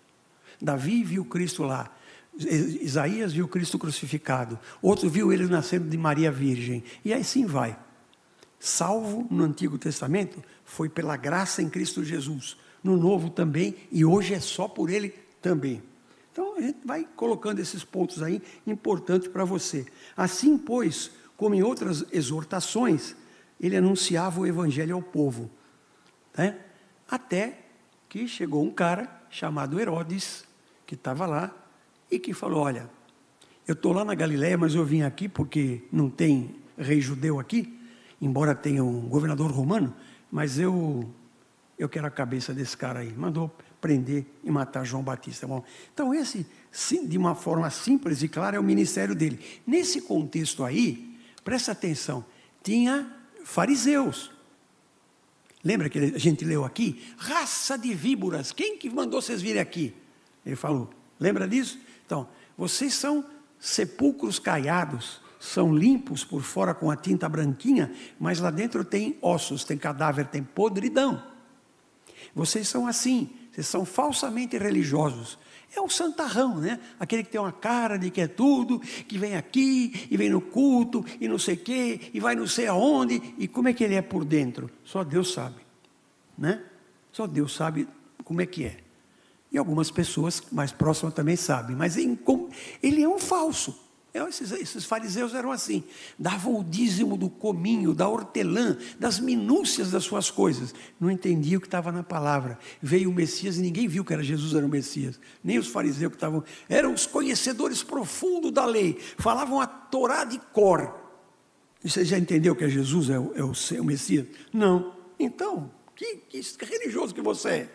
Davi 0.62 1.04
viu 1.04 1.24
Cristo 1.24 1.64
lá. 1.64 1.90
Isaías 2.38 3.34
viu 3.34 3.48
Cristo 3.48 3.80
crucificado. 3.80 4.60
Outro 4.82 5.10
viu 5.10 5.32
ele 5.32 5.48
nascendo 5.48 5.90
de 5.90 5.98
Maria 5.98 6.32
Virgem. 6.32 6.84
E 7.04 7.14
assim 7.14 7.46
vai. 7.46 7.78
Salvo 8.60 9.26
no 9.32 9.44
Antigo 9.46 9.78
Testamento 9.78 10.44
foi 10.66 10.90
pela 10.90 11.16
graça 11.16 11.62
em 11.62 11.70
Cristo 11.70 12.04
Jesus. 12.04 12.58
No 12.84 12.98
Novo 12.98 13.30
também, 13.30 13.76
e 13.92 14.06
hoje 14.06 14.34
é 14.34 14.40
só 14.40 14.68
por 14.68 14.90
ele 14.90 15.14
também. 15.42 15.82
Então 16.32 16.56
a 16.58 16.62
gente 16.62 16.80
vai 16.86 17.06
colocando 17.16 17.60
esses 17.60 17.84
pontos 17.84 18.22
aí 18.22 18.42
importantes 18.66 19.28
para 19.28 19.44
você. 19.44 19.86
Assim, 20.16 20.58
pois, 20.58 21.12
como 21.40 21.56
em 21.56 21.64
outras 21.64 22.04
exortações, 22.12 23.16
ele 23.62 23.78
anunciava 23.78 24.42
o 24.42 24.46
evangelho 24.46 24.94
ao 24.94 25.02
povo. 25.02 25.50
Né? 26.38 26.60
Até 27.10 27.60
que 28.10 28.28
chegou 28.28 28.62
um 28.62 28.70
cara 28.70 29.24
chamado 29.30 29.80
Herodes, 29.80 30.44
que 30.86 30.96
estava 30.96 31.26
lá, 31.26 31.56
e 32.12 32.20
que 32.20 32.34
falou: 32.34 32.60
Olha, 32.64 32.90
eu 33.66 33.72
estou 33.72 33.94
lá 33.94 34.04
na 34.04 34.14
Galiléia, 34.16 34.58
mas 34.58 34.76
eu 34.76 34.84
vim 34.84 35.04
aqui 35.04 35.30
porque 35.30 35.82
não 35.94 36.10
tem 36.10 36.58
rei 36.78 37.00
judeu 37.00 37.40
aqui, 37.40 37.80
embora 38.22 38.54
tenha 38.54 38.84
um 38.84 39.08
governador 39.08 39.50
romano, 39.50 39.96
mas 40.30 40.60
eu, 40.60 41.10
eu 41.78 41.88
quero 41.88 42.06
a 42.06 42.12
cabeça 42.12 42.54
desse 42.54 42.76
cara 42.76 43.00
aí. 43.00 43.14
Mandou 43.14 43.50
prender 43.80 44.26
e 44.44 44.52
matar 44.52 44.84
João 44.84 45.02
Batista. 45.02 45.48
Bom, 45.48 45.64
então, 45.94 46.14
esse, 46.14 46.46
de 47.08 47.18
uma 47.18 47.34
forma 47.34 47.70
simples 47.70 48.22
e 48.24 48.28
clara, 48.28 48.58
é 48.58 48.60
o 48.60 48.64
ministério 48.64 49.16
dele. 49.16 49.40
Nesse 49.66 50.02
contexto 50.02 50.66
aí, 50.66 51.09
Presta 51.50 51.72
atenção, 51.72 52.24
tinha 52.62 53.12
fariseus. 53.44 54.30
Lembra 55.64 55.90
que 55.90 55.98
a 55.98 56.20
gente 56.20 56.46
leu 56.46 56.64
aqui? 56.64 57.04
Raça 57.18 57.76
de 57.76 57.92
víboras, 57.92 58.52
quem 58.52 58.78
que 58.78 58.88
mandou 58.88 59.20
vocês 59.20 59.42
virem 59.42 59.60
aqui? 59.60 59.96
Ele 60.46 60.56
falou, 60.56 60.92
lembra 61.20 61.48
disso? 61.48 61.80
Então, 62.06 62.30
vocês 62.56 62.94
são 62.94 63.26
sepulcros 63.58 64.38
caiados, 64.38 65.22
são 65.40 65.76
limpos 65.76 66.24
por 66.24 66.44
fora 66.44 66.72
com 66.72 66.92
a 66.92 66.96
tinta 66.96 67.28
branquinha, 67.28 67.92
mas 68.20 68.40
lá 68.40 68.52
dentro 68.52 68.86
tem 68.86 69.18
ossos, 69.20 69.64
tem 69.64 69.76
cadáver, 69.76 70.28
tem 70.28 70.44
podridão. 70.44 71.20
Vocês 72.36 72.68
são 72.68 72.86
assim, 72.86 73.28
vocês 73.52 73.66
são 73.66 73.86
falsamente 73.86 74.56
religiosos. 74.56 75.40
É 75.76 75.82
o 75.82 75.90
santarrão, 75.90 76.58
né? 76.58 76.80
Aquele 77.00 77.24
que 77.24 77.30
tem 77.30 77.40
uma 77.40 77.52
cara 77.52 77.98
de 77.98 78.10
que 78.10 78.22
é 78.22 78.28
tudo, 78.28 78.80
que 78.80 79.18
vem 79.18 79.36
aqui 79.36 80.08
e 80.10 80.18
vem 80.18 80.30
no 80.30 80.42
culto 80.42 81.06
e 81.22 81.28
não 81.28 81.38
sei 81.38 81.56
o 81.56 81.58
quê, 81.60 82.12
e 82.14 82.20
vai 82.20 82.36
não 82.36 82.48
sei 82.48 82.68
aonde, 82.68 83.36
e 83.38 83.48
como 83.48 83.68
é 83.68 83.74
que 83.74 83.84
ele 83.84 83.96
é 83.96 84.02
por 84.02 84.26
dentro? 84.26 84.70
Só 84.84 85.04
Deus 85.04 85.32
sabe, 85.34 85.58
né? 86.38 86.64
Só 87.12 87.28
Deus 87.28 87.54
sabe 87.54 87.88
como 88.24 88.42
é 88.42 88.46
que 88.46 88.66
é. 88.66 88.78
E 89.52 89.58
algumas 89.58 89.90
pessoas 89.90 90.44
mais 90.52 90.72
próximas 90.72 91.14
também 91.14 91.36
sabem, 91.36 91.76
mas 91.76 91.98
ele 91.98 93.02
é 93.02 93.08
um 93.08 93.20
falso. 93.20 93.89
É, 94.14 94.20
esses, 94.28 94.52
esses, 94.52 94.86
fariseus 94.86 95.36
eram 95.36 95.52
assim, 95.52 95.84
davam 96.18 96.60
o 96.60 96.64
dízimo 96.64 97.16
do 97.16 97.30
cominho, 97.30 97.94
da 97.94 98.08
hortelã, 98.08 98.76
das 98.98 99.20
minúcias 99.20 99.92
das 99.92 100.04
suas 100.04 100.32
coisas. 100.32 100.74
Não 101.00 101.12
entendiam 101.12 101.60
o 101.60 101.62
que 101.62 101.68
estava 101.68 101.92
na 101.92 102.02
palavra. 102.02 102.58
Veio 102.82 103.12
o 103.12 103.14
Messias 103.14 103.58
e 103.58 103.62
ninguém 103.62 103.88
viu 103.88 104.04
que 104.04 104.12
era 104.12 104.24
Jesus 104.24 104.56
era 104.56 104.66
o 104.66 104.70
Messias. 104.70 105.20
Nem 105.44 105.60
os 105.60 105.68
fariseus 105.68 106.12
que 106.12 106.18
estavam. 106.18 106.44
Eram 106.68 106.94
os 106.94 107.06
conhecedores 107.06 107.84
profundos 107.84 108.52
da 108.52 108.66
lei. 108.66 108.98
Falavam 109.18 109.62
a 109.62 109.68
Torá 109.68 110.24
de 110.24 110.40
cor. 110.52 110.96
E 111.84 111.90
você 111.90 112.04
já 112.04 112.18
entendeu 112.18 112.56
que 112.56 112.64
é 112.64 112.70
Jesus, 112.70 113.10
é 113.10 113.20
o, 113.20 113.32
é 113.36 113.44
o, 113.44 113.52
é 113.52 113.82
o 113.82 113.86
Messias? 113.86 114.26
Não. 114.52 114.96
Então, 115.20 115.72
que, 115.96 116.16
que 116.30 116.66
religioso 116.66 117.14
que 117.14 117.22
você 117.22 117.50
é? 117.50 117.70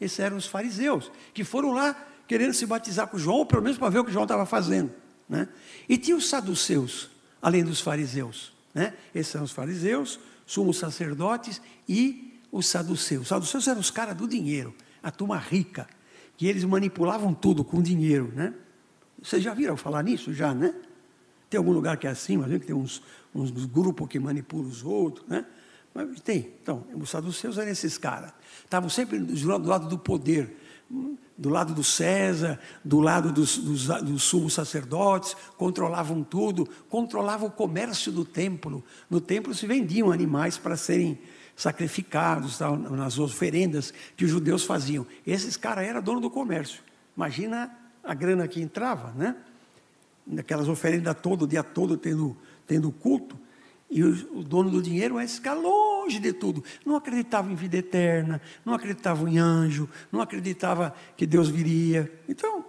Esses 0.00 0.18
eram 0.20 0.36
os 0.36 0.46
fariseus, 0.46 1.10
que 1.34 1.42
foram 1.42 1.72
lá 1.72 1.94
querendo 2.26 2.54
se 2.54 2.64
batizar 2.64 3.08
com 3.08 3.18
João, 3.18 3.44
pelo 3.44 3.62
menos 3.62 3.76
para 3.76 3.88
ver 3.88 3.98
o 3.98 4.04
que 4.04 4.12
João 4.12 4.24
estava 4.24 4.46
fazendo. 4.46 4.92
Né? 5.28 5.48
E 5.88 5.98
tinha 5.98 6.16
os 6.16 6.28
saduceus, 6.28 7.10
além 7.40 7.64
dos 7.64 7.80
fariseus. 7.80 8.52
Né? 8.74 8.94
Esses 9.14 9.32
são 9.32 9.42
os 9.42 9.52
fariseus, 9.52 10.18
sumos 10.46 10.78
sacerdotes 10.78 11.60
e 11.88 12.40
os 12.50 12.66
saduceus. 12.66 13.22
Os 13.22 13.28
saduceus 13.28 13.68
eram 13.68 13.80
os 13.80 13.90
caras 13.90 14.16
do 14.16 14.26
dinheiro, 14.26 14.74
a 15.02 15.10
turma 15.10 15.36
rica, 15.36 15.86
que 16.36 16.46
eles 16.46 16.64
manipulavam 16.64 17.34
tudo 17.34 17.62
com 17.64 17.82
dinheiro. 17.82 18.32
Né? 18.34 18.54
Vocês 19.22 19.42
já 19.42 19.52
viram 19.52 19.76
falar 19.76 20.02
nisso? 20.02 20.32
Já, 20.32 20.54
né? 20.54 20.74
Tem 21.50 21.58
algum 21.58 21.72
lugar 21.72 21.96
que 21.96 22.06
é 22.06 22.10
assim, 22.10 22.36
mas 22.36 22.50
que 22.50 22.66
tem 22.66 22.76
uns, 22.76 23.02
uns 23.34 23.50
grupos 23.64 24.08
que 24.08 24.18
manipulam 24.18 24.68
os 24.68 24.84
outros, 24.84 25.26
né? 25.26 25.46
Mas 25.94 26.20
tem. 26.20 26.52
Então, 26.62 26.84
os 26.94 27.08
saduceus 27.10 27.56
eram 27.58 27.70
esses 27.70 27.96
caras. 27.96 28.32
Estavam 28.62 28.90
sempre 28.90 29.18
do 29.18 29.66
lado 29.66 29.88
do 29.88 29.98
poder 29.98 30.54
do 31.36 31.48
lado 31.48 31.74
do 31.74 31.84
César, 31.84 32.58
do 32.84 33.00
lado 33.00 33.30
dos, 33.30 33.58
dos, 33.58 33.86
dos 33.86 34.22
sumos 34.22 34.54
sacerdotes, 34.54 35.36
controlavam 35.56 36.24
tudo, 36.24 36.68
controlavam 36.88 37.48
o 37.48 37.52
comércio 37.52 38.10
do 38.10 38.24
templo. 38.24 38.82
No 39.08 39.20
templo 39.20 39.54
se 39.54 39.66
vendiam 39.66 40.10
animais 40.10 40.58
para 40.58 40.76
serem 40.76 41.18
sacrificados 41.54 42.56
tal, 42.56 42.76
nas 42.76 43.18
oferendas 43.18 43.92
que 44.16 44.24
os 44.24 44.30
judeus 44.30 44.64
faziam. 44.64 45.06
Esses 45.26 45.56
caras 45.56 45.86
eram 45.86 46.02
dono 46.02 46.20
do 46.20 46.30
comércio. 46.30 46.82
Imagina 47.16 47.70
a 48.02 48.14
grana 48.14 48.48
que 48.48 48.60
entrava, 48.60 49.12
né? 49.14 49.36
Naquelas 50.26 50.68
oferendas 50.68 51.16
todo, 51.20 51.42
o 51.42 51.48
dia 51.48 51.62
todo 51.62 51.96
tendo, 51.96 52.36
tendo 52.66 52.90
culto. 52.90 53.36
E 53.90 54.02
o, 54.02 54.42
dono 54.42 54.70
do 54.70 54.82
dinheiro 54.82 55.18
é 55.18 55.26
cara 55.42 55.58
longe 55.58 56.18
de 56.18 56.32
tudo. 56.32 56.62
Não 56.84 56.94
acreditava 56.96 57.50
em 57.50 57.54
vida 57.54 57.78
eterna, 57.78 58.40
não 58.64 58.74
acreditava 58.74 59.28
em 59.28 59.38
anjo, 59.38 59.88
não 60.12 60.20
acreditava 60.20 60.94
que 61.16 61.26
Deus 61.26 61.48
viria. 61.48 62.12
Então, 62.28 62.64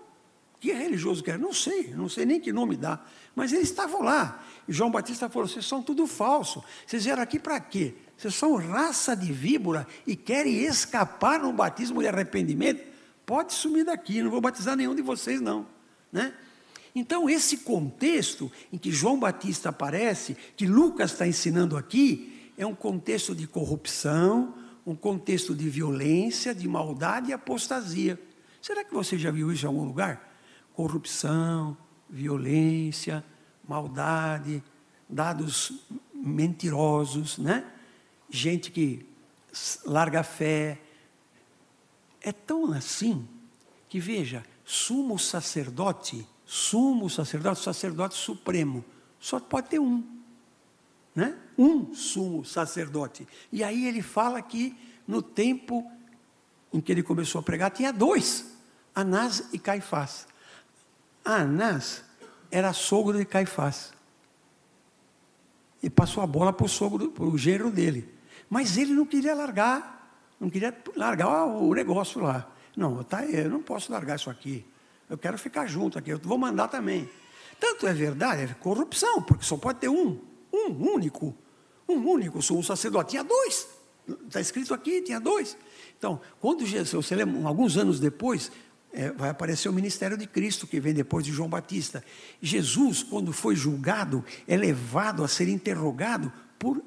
que 0.59 0.71
religioso 0.71 1.23
que 1.23 1.29
era? 1.29 1.39
Não 1.39 1.53
sei, 1.53 1.93
não 1.93 2.07
sei 2.07 2.25
nem 2.25 2.39
que 2.39 2.53
nome 2.53 2.77
dá. 2.77 3.01
Mas 3.35 3.51
eles 3.51 3.69
estavam 3.69 4.01
lá. 4.01 4.43
E 4.67 4.73
João 4.73 4.91
Batista 4.91 5.29
falou: 5.29 5.47
vocês 5.47 5.65
são 5.65 5.81
tudo 5.81 6.07
falso. 6.07 6.63
Vocês 6.85 7.03
vieram 7.03 7.21
aqui 7.21 7.37
para 7.37 7.59
quê? 7.59 7.95
Vocês 8.17 8.35
são 8.35 8.55
raça 8.55 9.15
de 9.15 9.31
víbora 9.31 9.87
e 10.05 10.15
querem 10.15 10.63
escapar 10.63 11.39
no 11.39 11.51
batismo 11.53 12.01
de 12.01 12.07
arrependimento? 12.07 12.81
Pode 13.25 13.53
sumir 13.53 13.85
daqui, 13.85 14.21
não 14.21 14.31
vou 14.31 14.41
batizar 14.41 14.75
nenhum 14.75 14.95
de 14.95 15.01
vocês, 15.01 15.39
não. 15.39 15.65
Né? 16.11 16.33
Então, 16.99 17.29
esse 17.29 17.59
contexto 17.59 18.51
em 18.73 18.77
que 18.77 18.91
João 18.91 19.17
Batista 19.17 19.69
aparece, 19.69 20.35
que 20.57 20.67
Lucas 20.67 21.13
está 21.13 21.25
ensinando 21.25 21.77
aqui, 21.77 22.51
é 22.57 22.65
um 22.65 22.75
contexto 22.75 23.33
de 23.33 23.47
corrupção, 23.47 24.53
um 24.85 24.93
contexto 24.93 25.55
de 25.55 25.69
violência, 25.69 26.53
de 26.53 26.67
maldade 26.67 27.29
e 27.29 27.33
apostasia. 27.33 28.21
Será 28.61 28.83
que 28.83 28.93
você 28.93 29.17
já 29.17 29.31
viu 29.31 29.49
isso 29.49 29.63
em 29.63 29.67
algum 29.69 29.85
lugar? 29.85 30.35
Corrupção, 30.73 31.77
violência, 32.09 33.23
maldade, 33.65 34.61
dados 35.07 35.71
mentirosos, 36.13 37.37
né? 37.37 37.65
Gente 38.29 38.71
que 38.71 39.05
larga 39.85 40.19
a 40.19 40.23
fé. 40.23 40.81
É 42.19 42.33
tão 42.33 42.73
assim 42.73 43.25
que, 43.87 44.01
veja, 44.01 44.43
sumo 44.65 45.17
sacerdote 45.17 46.27
sumo 46.49 47.07
sacerdote, 47.11 47.61
sacerdote 47.61 48.15
supremo. 48.15 48.83
Só 49.19 49.39
pode 49.39 49.69
ter 49.69 49.77
um. 49.77 50.03
Né? 51.13 51.37
Um 51.55 51.93
sumo 51.93 52.43
sacerdote. 52.43 53.27
E 53.51 53.63
aí 53.63 53.85
ele 53.85 54.01
fala 54.01 54.41
que 54.41 54.75
no 55.07 55.21
tempo 55.21 55.89
em 56.73 56.81
que 56.81 56.91
ele 56.91 57.03
começou 57.03 57.37
a 57.37 57.43
pregar, 57.43 57.69
tinha 57.69 57.93
dois: 57.93 58.57
Anás 58.95 59.47
e 59.53 59.59
Caifás. 59.59 60.27
Anás 61.23 62.03
era 62.49 62.73
sogro 62.73 63.19
de 63.19 63.25
Caifás. 63.25 63.93
E 65.83 65.89
passou 65.89 66.23
a 66.23 66.27
bola 66.27 66.51
para 66.51 66.65
o 66.65 66.69
sogro, 66.69 67.11
para 67.11 67.25
o 67.25 67.37
genro 67.37 67.69
dele. 67.69 68.11
Mas 68.49 68.75
ele 68.75 68.93
não 68.93 69.05
queria 69.05 69.35
largar, 69.35 70.19
não 70.39 70.49
queria 70.49 70.75
largar 70.95 71.45
o 71.45 71.71
negócio 71.75 72.19
lá. 72.21 72.51
Não, 72.75 73.03
tá, 73.03 73.23
eu 73.23 73.51
não 73.51 73.61
posso 73.61 73.91
largar 73.91 74.15
isso 74.15 74.31
aqui. 74.31 74.65
Eu 75.09 75.17
quero 75.17 75.37
ficar 75.37 75.65
junto 75.65 75.97
aqui, 75.97 76.11
eu 76.11 76.19
vou 76.19 76.37
mandar 76.37 76.67
também. 76.67 77.09
Tanto 77.59 77.87
é 77.87 77.93
verdade, 77.93 78.43
é 78.43 78.47
corrupção, 78.47 79.21
porque 79.21 79.43
só 79.43 79.57
pode 79.57 79.79
ter 79.79 79.89
um, 79.89 80.19
um 80.53 80.67
único, 80.93 81.35
um 81.87 81.97
único 82.07 82.41
sumo 82.41 82.63
sacerdote. 82.63 83.11
Tinha 83.11 83.23
dois, 83.23 83.67
está 84.27 84.39
escrito 84.39 84.73
aqui, 84.73 85.01
tinha 85.01 85.19
dois. 85.19 85.57
Então, 85.97 86.21
quando 86.39 86.65
Jesus, 86.65 87.05
você 87.05 87.15
lembra, 87.15 87.47
alguns 87.47 87.75
anos 87.75 87.99
depois, 87.99 88.51
é, 88.93 89.11
vai 89.11 89.29
aparecer 89.29 89.67
o 89.67 89.73
ministério 89.73 90.17
de 90.17 90.25
Cristo, 90.25 90.65
que 90.65 90.79
vem 90.79 90.93
depois 90.93 91.25
de 91.25 91.31
João 91.31 91.49
Batista. 91.49 92.03
Jesus, 92.41 93.03
quando 93.03 93.33
foi 93.33 93.55
julgado, 93.55 94.23
é 94.47 94.55
levado 94.55 95.23
a 95.23 95.27
ser 95.27 95.49
interrogado 95.49 96.31
por 96.57 96.81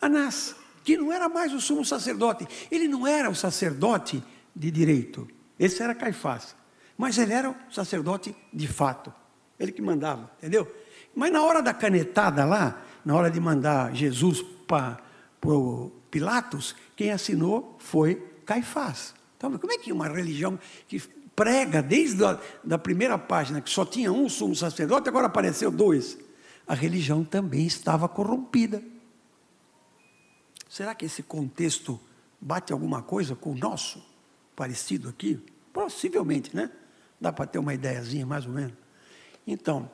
Anás, 0.00 0.54
que 0.84 0.96
não 0.96 1.12
era 1.12 1.28
mais 1.28 1.52
o 1.52 1.60
sumo 1.60 1.84
sacerdote. 1.84 2.46
Ele 2.70 2.86
não 2.86 3.06
era 3.06 3.30
o 3.30 3.34
sacerdote 3.34 4.22
de 4.54 4.70
direito. 4.70 5.26
Esse 5.58 5.82
era 5.82 5.94
Caifás. 5.94 6.54
Mas 6.96 7.18
ele 7.18 7.32
era 7.32 7.50
o 7.50 7.56
sacerdote 7.70 8.34
de 8.52 8.66
fato. 8.68 9.12
Ele 9.58 9.72
que 9.72 9.82
mandava, 9.82 10.30
entendeu? 10.38 10.70
Mas 11.14 11.32
na 11.32 11.42
hora 11.42 11.62
da 11.62 11.72
canetada 11.72 12.44
lá, 12.44 12.82
na 13.04 13.14
hora 13.14 13.30
de 13.30 13.40
mandar 13.40 13.94
Jesus 13.94 14.42
para 14.66 15.00
Pilatos, 16.10 16.74
quem 16.94 17.10
assinou 17.10 17.76
foi 17.78 18.16
Caifás. 18.44 19.14
Então, 19.36 19.56
como 19.58 19.72
é 19.72 19.78
que 19.78 19.92
uma 19.92 20.08
religião 20.08 20.58
que 20.88 21.00
prega 21.34 21.82
desde 21.82 22.24
a 22.24 22.40
da 22.64 22.78
primeira 22.78 23.18
página 23.18 23.60
que 23.60 23.68
só 23.70 23.84
tinha 23.84 24.10
um 24.10 24.28
sumo 24.28 24.56
sacerdote, 24.56 25.08
agora 25.08 25.26
apareceu 25.26 25.70
dois? 25.70 26.18
A 26.66 26.74
religião 26.74 27.22
também 27.22 27.66
estava 27.66 28.08
corrompida. 28.08 28.82
Será 30.68 30.94
que 30.94 31.04
esse 31.04 31.22
contexto 31.22 32.00
bate 32.40 32.72
alguma 32.72 33.02
coisa 33.02 33.36
com 33.36 33.52
o 33.52 33.56
nosso 33.56 34.04
parecido 34.54 35.08
aqui? 35.08 35.40
Possivelmente, 35.72 36.54
né? 36.56 36.70
Dá 37.20 37.32
para 37.32 37.46
ter 37.46 37.58
uma 37.58 37.74
ideiazinha, 37.74 38.26
mais 38.26 38.46
ou 38.46 38.52
menos? 38.52 38.74
Então, 39.46 39.90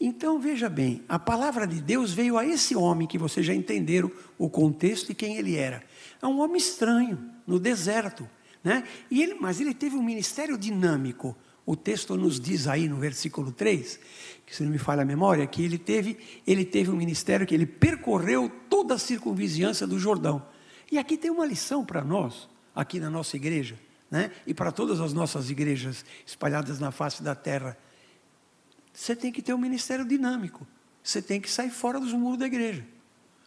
então 0.00 0.38
veja 0.38 0.68
bem, 0.68 1.02
a 1.08 1.18
palavra 1.18 1.66
de 1.66 1.80
Deus 1.80 2.12
veio 2.12 2.36
a 2.36 2.44
esse 2.44 2.74
homem 2.76 3.06
que 3.06 3.18
vocês 3.18 3.46
já 3.46 3.54
entenderam 3.54 4.10
o 4.36 4.50
contexto 4.50 5.10
e 5.10 5.14
quem 5.14 5.36
ele 5.36 5.56
era. 5.56 5.82
É 6.20 6.26
um 6.26 6.40
homem 6.40 6.56
estranho, 6.56 7.18
no 7.46 7.58
deserto, 7.58 8.28
né? 8.62 8.84
E 9.10 9.22
ele, 9.22 9.34
mas 9.34 9.60
ele 9.60 9.72
teve 9.72 9.96
um 9.96 10.02
ministério 10.02 10.58
dinâmico. 10.58 11.36
O 11.64 11.74
texto 11.74 12.16
nos 12.16 12.38
diz 12.38 12.68
aí 12.68 12.88
no 12.88 12.96
versículo 12.96 13.52
3, 13.52 13.98
que 14.44 14.54
se 14.54 14.62
não 14.62 14.70
me 14.70 14.78
falha 14.78 15.02
a 15.02 15.04
memória, 15.04 15.46
que 15.46 15.62
ele 15.62 15.78
teve, 15.78 16.18
ele 16.46 16.64
teve 16.64 16.90
um 16.90 16.96
ministério 16.96 17.46
que 17.46 17.54
ele 17.54 17.66
percorreu 17.66 18.50
toda 18.68 18.94
a 18.94 18.98
circunvizinhança 18.98 19.86
do 19.86 19.98
Jordão. 19.98 20.42
E 20.90 20.98
aqui 20.98 21.16
tem 21.16 21.30
uma 21.30 21.46
lição 21.46 21.84
para 21.84 22.04
nós, 22.04 22.48
aqui 22.74 23.00
na 23.00 23.10
nossa 23.10 23.36
igreja 23.36 23.85
né? 24.10 24.30
e 24.46 24.54
para 24.54 24.70
todas 24.70 25.00
as 25.00 25.12
nossas 25.12 25.50
igrejas 25.50 26.04
espalhadas 26.24 26.78
na 26.78 26.90
face 26.90 27.22
da 27.22 27.34
terra. 27.34 27.76
Você 28.92 29.14
tem 29.14 29.32
que 29.32 29.42
ter 29.42 29.52
um 29.52 29.58
ministério 29.58 30.04
dinâmico. 30.04 30.66
Você 31.02 31.20
tem 31.20 31.40
que 31.40 31.50
sair 31.50 31.70
fora 31.70 32.00
dos 32.00 32.12
muros 32.12 32.38
da 32.38 32.46
igreja. 32.46 32.84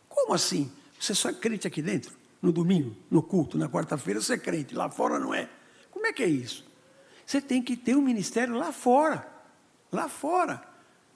Como 0.08 0.34
assim? 0.34 0.72
Você 1.00 1.16
só 1.16 1.30
é 1.30 1.34
crente 1.34 1.68
aqui 1.68 1.82
dentro? 1.82 2.18
No 2.42 2.52
domingo, 2.52 2.96
no 3.12 3.22
culto, 3.22 3.58
na 3.58 3.68
quarta-feira 3.68 4.22
você 4.22 4.34
é 4.34 4.38
crente, 4.38 4.74
lá 4.74 4.90
fora 4.90 5.20
não 5.20 5.34
é. 5.34 5.50
Como 5.92 6.06
é 6.06 6.14
que 6.14 6.24
é 6.24 6.28
isso? 6.28 6.66
Você 7.26 7.42
tem 7.42 7.62
que 7.62 7.76
ter 7.76 7.96
um 7.96 8.02
ministério 8.02 8.56
lá 8.56 8.72
fora. 8.72 9.28
Lá 9.92 10.08
fora. 10.08 10.64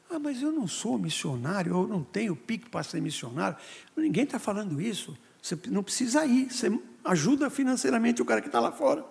Ah, 0.10 0.19
mas 0.19 0.41
eu 0.41 0.51
não 0.51 0.67
sou 0.67 0.97
missionário, 0.97 1.73
eu 1.73 1.88
não 1.88 2.03
tenho 2.03 2.36
pique 2.36 2.69
para 2.69 2.84
ser 2.84 3.01
missionário. 3.01 3.58
Ninguém 3.95 4.23
está 4.23 4.38
falando 4.38 4.82
isso. 4.82 5.17
Você 5.41 5.58
não 5.67 5.82
precisa 5.82 6.25
ir, 6.25 6.51
você 6.51 6.71
ajuda 7.03 7.49
financeiramente 7.49 8.21
o 8.21 8.25
cara 8.25 8.41
que 8.41 8.47
está 8.47 8.60
lá 8.60 8.71
fora. 8.71 9.03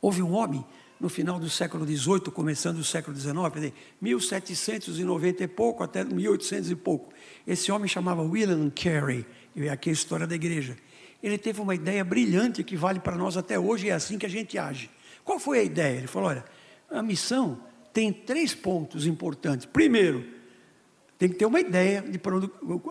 Houve 0.00 0.22
um 0.22 0.32
homem 0.32 0.64
no 1.00 1.08
final 1.08 1.38
do 1.38 1.48
século 1.48 1.86
XVIII, 1.86 2.30
começando 2.32 2.78
o 2.78 2.84
século 2.84 3.16
XIX, 3.16 3.72
1790 4.00 5.44
e 5.44 5.48
pouco 5.48 5.82
até 5.82 6.04
1800 6.04 6.70
e 6.70 6.76
pouco. 6.76 7.12
Esse 7.46 7.72
homem 7.72 7.88
chamava 7.88 8.22
William 8.22 8.70
Carey, 8.70 9.24
e 9.56 9.68
aqui 9.68 9.88
é 9.88 9.92
a 9.92 9.94
história 9.94 10.26
da 10.26 10.34
igreja. 10.34 10.76
Ele 11.22 11.38
teve 11.38 11.60
uma 11.60 11.74
ideia 11.74 12.04
brilhante 12.04 12.62
que 12.62 12.76
vale 12.76 13.00
para 13.00 13.16
nós 13.16 13.36
até 13.36 13.58
hoje 13.58 13.86
e 13.86 13.90
é 13.90 13.94
assim 13.94 14.18
que 14.18 14.26
a 14.26 14.28
gente 14.28 14.58
age. 14.58 14.90
Qual 15.24 15.38
foi 15.38 15.60
a 15.60 15.62
ideia? 15.62 15.98
Ele 15.98 16.06
falou: 16.06 16.28
olha, 16.28 16.44
a 16.90 17.02
missão 17.02 17.60
tem 17.92 18.12
três 18.12 18.54
pontos 18.54 19.06
importantes. 19.06 19.66
Primeiro, 19.66 20.24
tem 21.18 21.28
que 21.28 21.34
ter 21.34 21.46
uma 21.46 21.60
ideia 21.60 22.02
de 22.02 22.20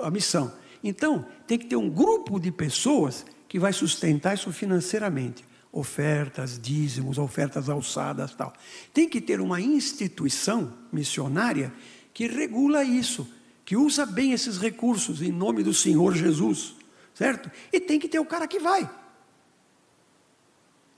a 0.01 0.11
missão. 0.11 0.53
Então, 0.83 1.25
tem 1.47 1.57
que 1.57 1.65
ter 1.65 1.75
um 1.75 1.89
grupo 1.89 2.39
de 2.39 2.51
pessoas 2.51 3.25
que 3.47 3.59
vai 3.59 3.73
sustentar 3.73 4.35
isso 4.35 4.51
financeiramente. 4.51 5.43
Ofertas, 5.71 6.59
dízimos, 6.59 7.17
ofertas 7.17 7.69
alçadas, 7.69 8.33
tal. 8.33 8.53
Tem 8.93 9.07
que 9.07 9.21
ter 9.21 9.39
uma 9.39 9.61
instituição 9.61 10.73
missionária 10.91 11.71
que 12.13 12.27
regula 12.27 12.83
isso, 12.83 13.31
que 13.63 13.77
usa 13.77 14.05
bem 14.05 14.33
esses 14.33 14.57
recursos 14.57 15.21
em 15.21 15.31
nome 15.31 15.61
do 15.61 15.73
Senhor 15.73 16.15
Jesus, 16.15 16.75
certo? 17.13 17.51
E 17.71 17.79
tem 17.79 17.99
que 17.99 18.07
ter 18.09 18.19
o 18.19 18.25
cara 18.25 18.47
que 18.47 18.59
vai. 18.59 18.89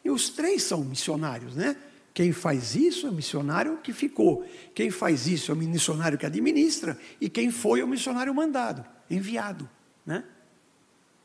E 0.04 0.10
os 0.10 0.30
três 0.30 0.64
são 0.64 0.84
missionários, 0.84 1.56
né? 1.56 1.76
Quem 2.14 2.34
faz 2.34 2.76
isso 2.76 3.08
é 3.08 3.10
o 3.10 3.14
missionário 3.14 3.78
que 3.78 3.94
ficou. 3.94 4.46
Quem 4.76 4.92
faz 4.92 5.28
isso 5.28 5.52
é 5.52 5.56
o 5.56 5.58
missionário 5.58 6.18
que 6.18 6.26
administra. 6.26 6.98
E 7.22 7.30
quem 7.30 7.52
foi 7.52 7.80
é 7.80 7.84
o 7.84 7.88
missionário 7.88 8.34
mandado, 8.34 8.86
enviado. 9.10 9.70
Né? 10.06 10.24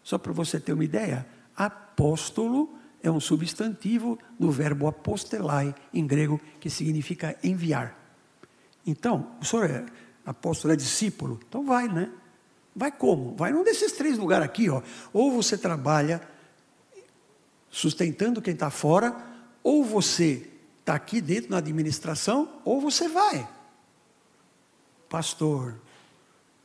Só 0.03 0.17
para 0.17 0.33
você 0.33 0.61
ter 0.61 0.73
uma 0.73 0.85
ideia, 0.85 1.27
apóstolo 1.57 2.79
é 3.03 3.11
um 3.11 3.21
substantivo 3.21 4.19
do 4.39 4.51
verbo 4.51 4.87
apostelai, 4.87 5.75
em 5.93 6.07
grego, 6.07 6.41
que 6.59 6.69
significa 6.69 7.37
enviar. 7.43 7.97
Então, 8.87 9.33
o 9.41 9.45
senhor 9.45 9.71
é 9.71 9.87
apóstolo, 10.25 10.73
é 10.73 10.77
discípulo, 10.77 11.41
então 11.49 11.65
vai, 11.65 11.89
né? 11.89 12.11
Vai 12.75 12.93
como? 12.93 13.35
Vai 13.37 13.53
num 13.53 13.65
desses 13.65 13.93
três 13.93 14.19
lugares 14.19 14.45
aqui, 14.45 14.69
ó. 14.69 14.83
Ou 15.13 15.33
você 15.33 15.57
trabalha 15.57 16.21
sustentando 17.71 18.43
quem 18.43 18.55
está 18.55 18.71
fora, 18.71 19.17
ou 19.63 19.85
você 19.85 20.51
está 20.81 20.95
aqui 20.95 21.21
dentro 21.21 21.51
na 21.51 21.59
administração, 21.59 22.61
ou 22.65 22.81
você 22.81 23.09
vai. 23.09 23.49
Pastor, 25.09 25.81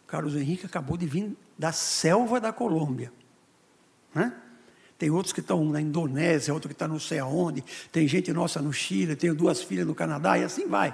Carlos 0.07 0.35
Henrique 0.35 0.65
acabou 0.65 0.97
de 0.97 1.05
vir 1.05 1.35
da 1.57 1.71
selva 1.71 2.39
da 2.39 2.51
Colômbia. 2.51 3.13
Né? 4.13 4.35
Tem 5.01 5.09
outros 5.09 5.33
que 5.33 5.39
estão 5.39 5.65
na 5.65 5.81
Indonésia, 5.81 6.53
outro 6.53 6.69
que 6.69 6.75
está 6.75 6.87
não 6.87 6.99
sei 6.99 7.17
aonde, 7.17 7.63
tem 7.91 8.07
gente 8.07 8.31
nossa 8.31 8.61
no 8.61 8.71
Chile, 8.71 9.15
tenho 9.15 9.33
duas 9.33 9.63
filhas 9.63 9.87
no 9.87 9.95
Canadá, 9.95 10.37
e 10.37 10.43
assim 10.43 10.67
vai. 10.67 10.93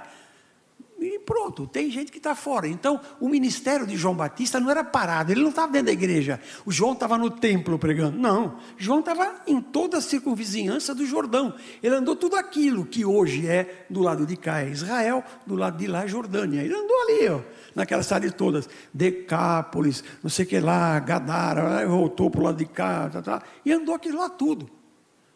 Pronto, 1.28 1.66
tem 1.66 1.90
gente 1.90 2.10
que 2.10 2.16
está 2.16 2.34
fora. 2.34 2.66
Então, 2.66 2.98
o 3.20 3.28
ministério 3.28 3.86
de 3.86 3.98
João 3.98 4.14
Batista 4.14 4.58
não 4.58 4.70
era 4.70 4.82
parado, 4.82 5.30
ele 5.30 5.42
não 5.42 5.50
estava 5.50 5.70
dentro 5.70 5.88
da 5.88 5.92
igreja. 5.92 6.40
O 6.64 6.72
João 6.72 6.94
estava 6.94 7.18
no 7.18 7.28
templo 7.28 7.78
pregando. 7.78 8.18
Não, 8.18 8.56
João 8.78 9.00
estava 9.00 9.42
em 9.46 9.60
toda 9.60 9.98
a 9.98 10.00
circunvizinhança 10.00 10.94
do 10.94 11.04
Jordão. 11.04 11.52
Ele 11.82 11.94
andou 11.94 12.16
tudo 12.16 12.34
aquilo 12.34 12.86
que 12.86 13.04
hoje 13.04 13.46
é 13.46 13.84
do 13.90 14.00
lado 14.00 14.24
de 14.24 14.38
cá 14.38 14.62
é 14.62 14.70
Israel, 14.70 15.22
do 15.46 15.54
lado 15.54 15.76
de 15.76 15.86
lá 15.86 16.04
é 16.04 16.08
Jordânia. 16.08 16.62
Ele 16.62 16.72
andou 16.72 16.96
ali, 17.02 17.28
ó, 17.28 17.40
naquelas 17.74 18.06
cidades 18.06 18.32
todas. 18.32 18.66
Decápolis, 18.94 20.02
não 20.22 20.30
sei 20.30 20.46
o 20.46 20.48
que 20.48 20.58
lá, 20.58 20.98
Gadara, 20.98 21.86
voltou 21.86 22.30
para 22.30 22.40
o 22.40 22.44
lado 22.44 22.56
de 22.56 22.64
cá, 22.64 23.10
tá, 23.10 23.20
tá, 23.20 23.42
e 23.66 23.70
andou 23.70 23.94
aquilo 23.94 24.16
lá 24.16 24.30
tudo. 24.30 24.70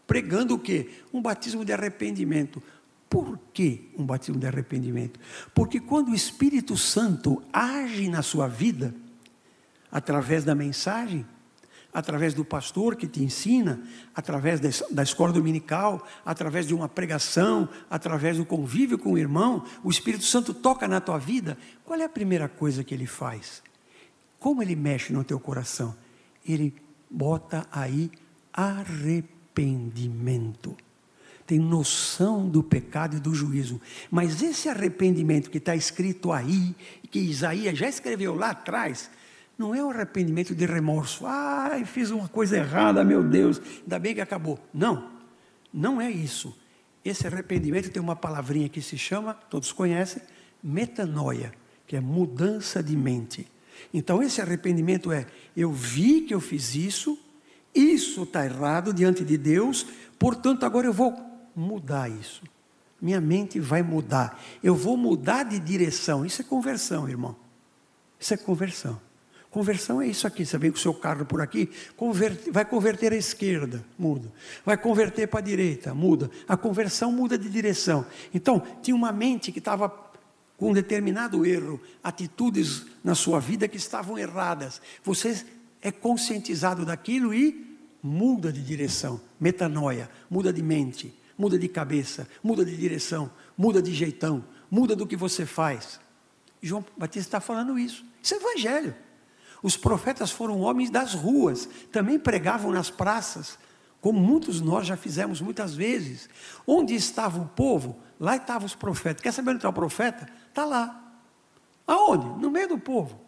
Pregando 0.07 0.55
o 0.55 0.59
quê? 0.59 0.88
Um 1.12 1.20
batismo 1.20 1.66
de 1.66 1.72
arrependimento 1.74 2.62
por 3.12 3.38
que 3.53 3.92
um 3.98 4.07
batismo 4.07 4.40
de 4.40 4.46
arrependimento? 4.46 5.20
Porque 5.55 5.79
quando 5.79 6.12
o 6.12 6.14
Espírito 6.14 6.79
Santo 6.79 7.42
age 7.53 8.09
na 8.09 8.22
sua 8.22 8.48
vida, 8.48 8.94
através 9.90 10.44
da 10.44 10.55
mensagem, 10.55 11.27
através 11.92 12.33
do 12.33 12.42
pastor 12.42 12.96
que 12.96 13.07
te 13.07 13.22
ensina, 13.22 13.83
através 14.14 14.61
da 14.90 15.03
escola 15.03 15.31
dominical, 15.31 16.09
através 16.25 16.66
de 16.66 16.72
uma 16.72 16.88
pregação, 16.88 17.68
através 17.90 18.38
do 18.38 18.46
convívio 18.46 18.98
com 18.98 19.12
o 19.12 19.18
irmão, 19.18 19.62
o 19.85 19.90
Espírito 19.90 20.25
Santo 20.25 20.55
toca 20.55 20.88
na 20.88 20.98
tua 20.98 21.18
vida, 21.18 21.59
qual 21.85 22.01
é 22.01 22.05
a 22.05 22.09
primeira 22.09 22.48
coisa 22.48 22.83
que 22.83 22.94
ele 22.94 23.07
faz? 23.07 23.62
Como 24.38 24.62
ele 24.62 24.75
mexe 24.75 25.12
no 25.12 25.22
teu 25.22 25.38
coração? 25.38 25.94
Ele 26.48 26.75
bota 27.11 27.66
aí 27.70 28.11
arrependimento 28.55 30.75
tem 31.46 31.59
noção 31.59 32.48
do 32.48 32.62
pecado 32.62 33.16
e 33.16 33.20
do 33.20 33.35
juízo. 33.35 33.81
Mas 34.11 34.42
esse 34.42 34.68
arrependimento 34.68 35.50
que 35.50 35.59
está 35.59 35.74
escrito 35.74 36.33
aí, 36.33 36.74
que 37.11 37.18
Isaías 37.18 37.76
já 37.78 37.88
escreveu 37.88 38.35
lá 38.35 38.50
atrás, 38.50 39.11
não 39.59 39.74
é 39.74 39.85
um 39.85 39.90
arrependimento 39.90 40.55
de 40.55 40.66
remorso. 40.66 41.26
Ai, 41.26 41.85
fiz 41.85 42.11
uma 42.11 42.28
coisa 42.28 42.57
errada, 42.57 43.05
meu 43.05 43.22
Deus, 43.22 43.61
ainda 43.83 43.98
bem 43.98 44.14
que 44.14 44.20
acabou. 44.20 44.59
Não, 44.72 45.11
não 45.72 46.00
é 46.00 46.11
isso. 46.11 46.57
Esse 47.05 47.26
arrependimento 47.26 47.90
tem 47.90 48.00
uma 48.00 48.16
palavrinha 48.16 48.68
que 48.68 48.81
se 48.81 48.96
chama, 48.96 49.35
todos 49.35 49.72
conhecem, 49.72 50.22
metanoia, 50.62 51.52
que 51.87 51.96
é 51.96 52.00
mudança 52.00 52.83
de 52.83 52.96
mente. 52.96 53.46
Então, 53.92 54.22
esse 54.22 54.40
arrependimento 54.40 55.11
é: 55.11 55.26
eu 55.57 55.72
vi 55.72 56.22
que 56.22 56.35
eu 56.35 56.40
fiz 56.40 56.74
isso, 56.74 57.18
isso 57.74 58.22
está 58.22 58.44
errado 58.44 58.92
diante 58.92 59.24
de 59.24 59.37
Deus, 59.37 59.87
portanto, 60.18 60.64
agora 60.64 60.87
eu 60.87 60.92
vou 60.92 61.32
mudar 61.55 62.09
isso. 62.11 62.43
Minha 63.01 63.21
mente 63.21 63.59
vai 63.59 63.83
mudar. 63.83 64.41
Eu 64.62 64.77
vou 64.77 64.97
mudar 64.97 65.43
de 65.43 65.59
direção. 65.59 66.25
Isso 66.25 66.41
é 66.41 66.45
conversão, 66.45 67.09
irmão. 67.09 67.35
Isso 68.19 68.33
é 68.33 68.37
conversão. 68.37 69.01
Conversão 69.51 70.01
é 70.01 70.07
isso 70.07 70.25
aqui. 70.25 70.47
Você 70.47 70.57
vem 70.57 70.71
com 70.71 70.79
o 70.79 70.81
seu 70.81 70.95
carro 70.95 71.27
por 71.27 71.41
aqui, 71.41 71.69
converte, 71.97 72.51
vai 72.51 72.65
converter 72.65 73.12
à 73.12 73.17
esquerda, 73.17 73.85
muda. 73.99 74.33
Vai 74.65 74.77
converter 74.77 75.27
para 75.27 75.41
a 75.41 75.43
direita, 75.43 75.93
muda. 75.93 76.31
A 76.49 76.57
conversão 76.57 77.11
muda 77.11 77.37
de 77.37 77.51
direção. 77.51 78.07
Então, 78.33 78.62
tinha 78.81 78.95
uma 78.95 79.11
mente 79.12 79.51
que 79.51 79.59
estava 79.59 79.91
com 80.57 80.71
um 80.71 80.73
determinado 80.73 81.45
erro, 81.45 81.81
atitudes 82.05 82.87
na 83.03 83.17
sua 83.17 83.41
vida 83.41 83.67
que 83.67 83.77
estavam 83.77 84.17
erradas. 84.17 84.81
Você 85.03 85.45
é 85.83 85.91
conscientizado 85.91 86.87
daquilo 86.87 87.35
e 87.35 87.77
muda 88.01 88.53
de 88.53 88.62
direção, 88.62 89.21
metanoia, 89.41 90.09
muda 90.31 90.53
de 90.53 90.62
mente 90.62 91.12
muda 91.37 91.59
de 91.59 91.68
cabeça, 91.68 92.29
muda 92.42 92.64
de 92.64 92.77
direção, 92.77 93.31
muda 93.57 93.83
de 93.83 93.92
jeitão, 93.92 94.45
muda 94.71 94.95
do 94.97 95.07
que 95.07 95.16
você 95.16 95.47
faz. 95.47 96.01
João 96.61 96.85
Batista 96.97 97.29
está 97.29 97.40
falando 97.40 97.79
isso. 97.79 98.05
Isso 98.23 98.35
é 98.35 98.37
evangelho. 98.37 98.95
Os 99.62 99.77
profetas 99.77 100.31
foram 100.31 100.61
homens 100.61 100.90
das 100.90 101.14
ruas, 101.14 101.68
também 101.90 102.18
pregavam 102.18 102.73
nas 102.73 102.90
praças, 102.90 103.59
como 104.01 104.18
muitos 104.18 104.61
nós 104.61 104.87
já 104.87 104.97
fizemos 104.97 105.40
muitas 105.40 105.75
vezes. 105.75 106.29
Onde 106.66 106.95
estava 106.95 107.40
o 107.40 107.47
povo, 107.47 107.97
lá 108.18 108.37
estavam 108.37 108.66
os 108.66 108.75
profetas. 108.75 109.23
Quer 109.23 109.33
saber 109.33 109.51
onde 109.51 109.59
está 109.59 109.68
o 109.68 109.73
profeta? 109.73 110.29
Está 110.49 110.64
lá. 110.64 111.14
Aonde? 111.87 112.27
No 112.40 112.51
meio 112.51 112.68
do 112.68 112.79
povo. 112.79 113.21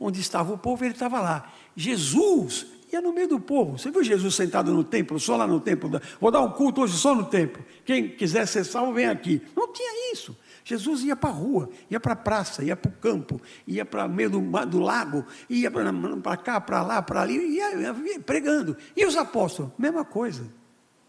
Onde 0.00 0.20
estava 0.20 0.52
o 0.52 0.58
povo, 0.58 0.84
ele 0.84 0.94
estava 0.94 1.20
lá. 1.20 1.52
Jesus 1.76 2.66
ia 2.92 3.00
no 3.00 3.12
meio 3.12 3.26
do 3.26 3.40
povo. 3.40 3.78
Você 3.78 3.90
viu 3.90 4.04
Jesus 4.04 4.34
sentado 4.34 4.72
no 4.72 4.84
templo, 4.84 5.18
só 5.18 5.36
lá 5.36 5.46
no 5.46 5.58
templo? 5.60 5.90
Vou 6.20 6.30
dar 6.30 6.40
um 6.40 6.50
culto 6.50 6.82
hoje 6.82 6.96
só 6.96 7.14
no 7.14 7.24
templo. 7.24 7.64
Quem 7.84 8.08
quiser 8.08 8.46
ser 8.46 8.64
salvo, 8.64 8.92
vem 8.92 9.06
aqui. 9.06 9.40
Não 9.56 9.72
tinha 9.72 10.12
isso. 10.12 10.36
Jesus 10.64 11.02
ia 11.02 11.16
para 11.16 11.30
a 11.30 11.32
rua, 11.32 11.68
ia 11.90 11.98
para 11.98 12.12
a 12.12 12.16
praça, 12.16 12.62
ia 12.62 12.76
para 12.76 12.88
o 12.88 12.92
campo, 12.92 13.40
ia 13.66 13.84
para 13.84 14.04
o 14.04 14.08
meio 14.08 14.30
do, 14.30 14.40
do, 14.66 14.78
lago, 14.78 15.26
ia 15.48 15.70
para 15.70 16.36
cá, 16.36 16.60
para 16.60 16.82
lá, 16.82 17.02
para 17.02 17.22
ali, 17.22 17.56
ia, 17.56 17.74
ia 17.74 17.94
pregando. 18.24 18.76
E 18.96 19.04
os 19.04 19.16
apóstolos? 19.16 19.72
Mesma 19.76 20.04
coisa. 20.04 20.46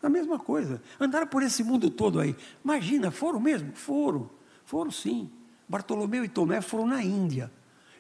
A 0.02 0.10
mesma 0.10 0.40
coisa. 0.40 0.82
Andaram 1.00 1.28
por 1.28 1.44
esse 1.44 1.64
mundo 1.64 1.90
todo 1.90 2.20
aí. 2.20 2.36
Imagina, 2.64 3.12
foram 3.12 3.40
mesmo? 3.40 3.72
Foram. 3.74 4.30
Foram 4.66 4.92
sim. 4.92 5.30
Bartolomeu 5.68 6.26
e 6.26 6.30
Tomé 6.30 6.60
foram 6.62 6.88
na 6.88 7.04
Índia. 7.04 7.52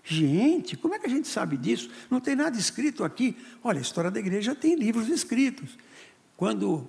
Gente, 0.03 0.75
como 0.75 0.93
é 0.93 0.99
que 0.99 1.05
a 1.05 1.09
gente 1.09 1.27
sabe 1.27 1.55
disso? 1.55 1.89
Não 2.09 2.19
tem 2.19 2.35
nada 2.35 2.57
escrito 2.57 3.03
aqui. 3.03 3.37
Olha, 3.63 3.79
a 3.79 3.81
história 3.81 4.11
da 4.11 4.19
igreja 4.19 4.53
tem 4.53 4.75
livros 4.75 5.07
escritos. 5.07 5.77
Quando 6.35 6.87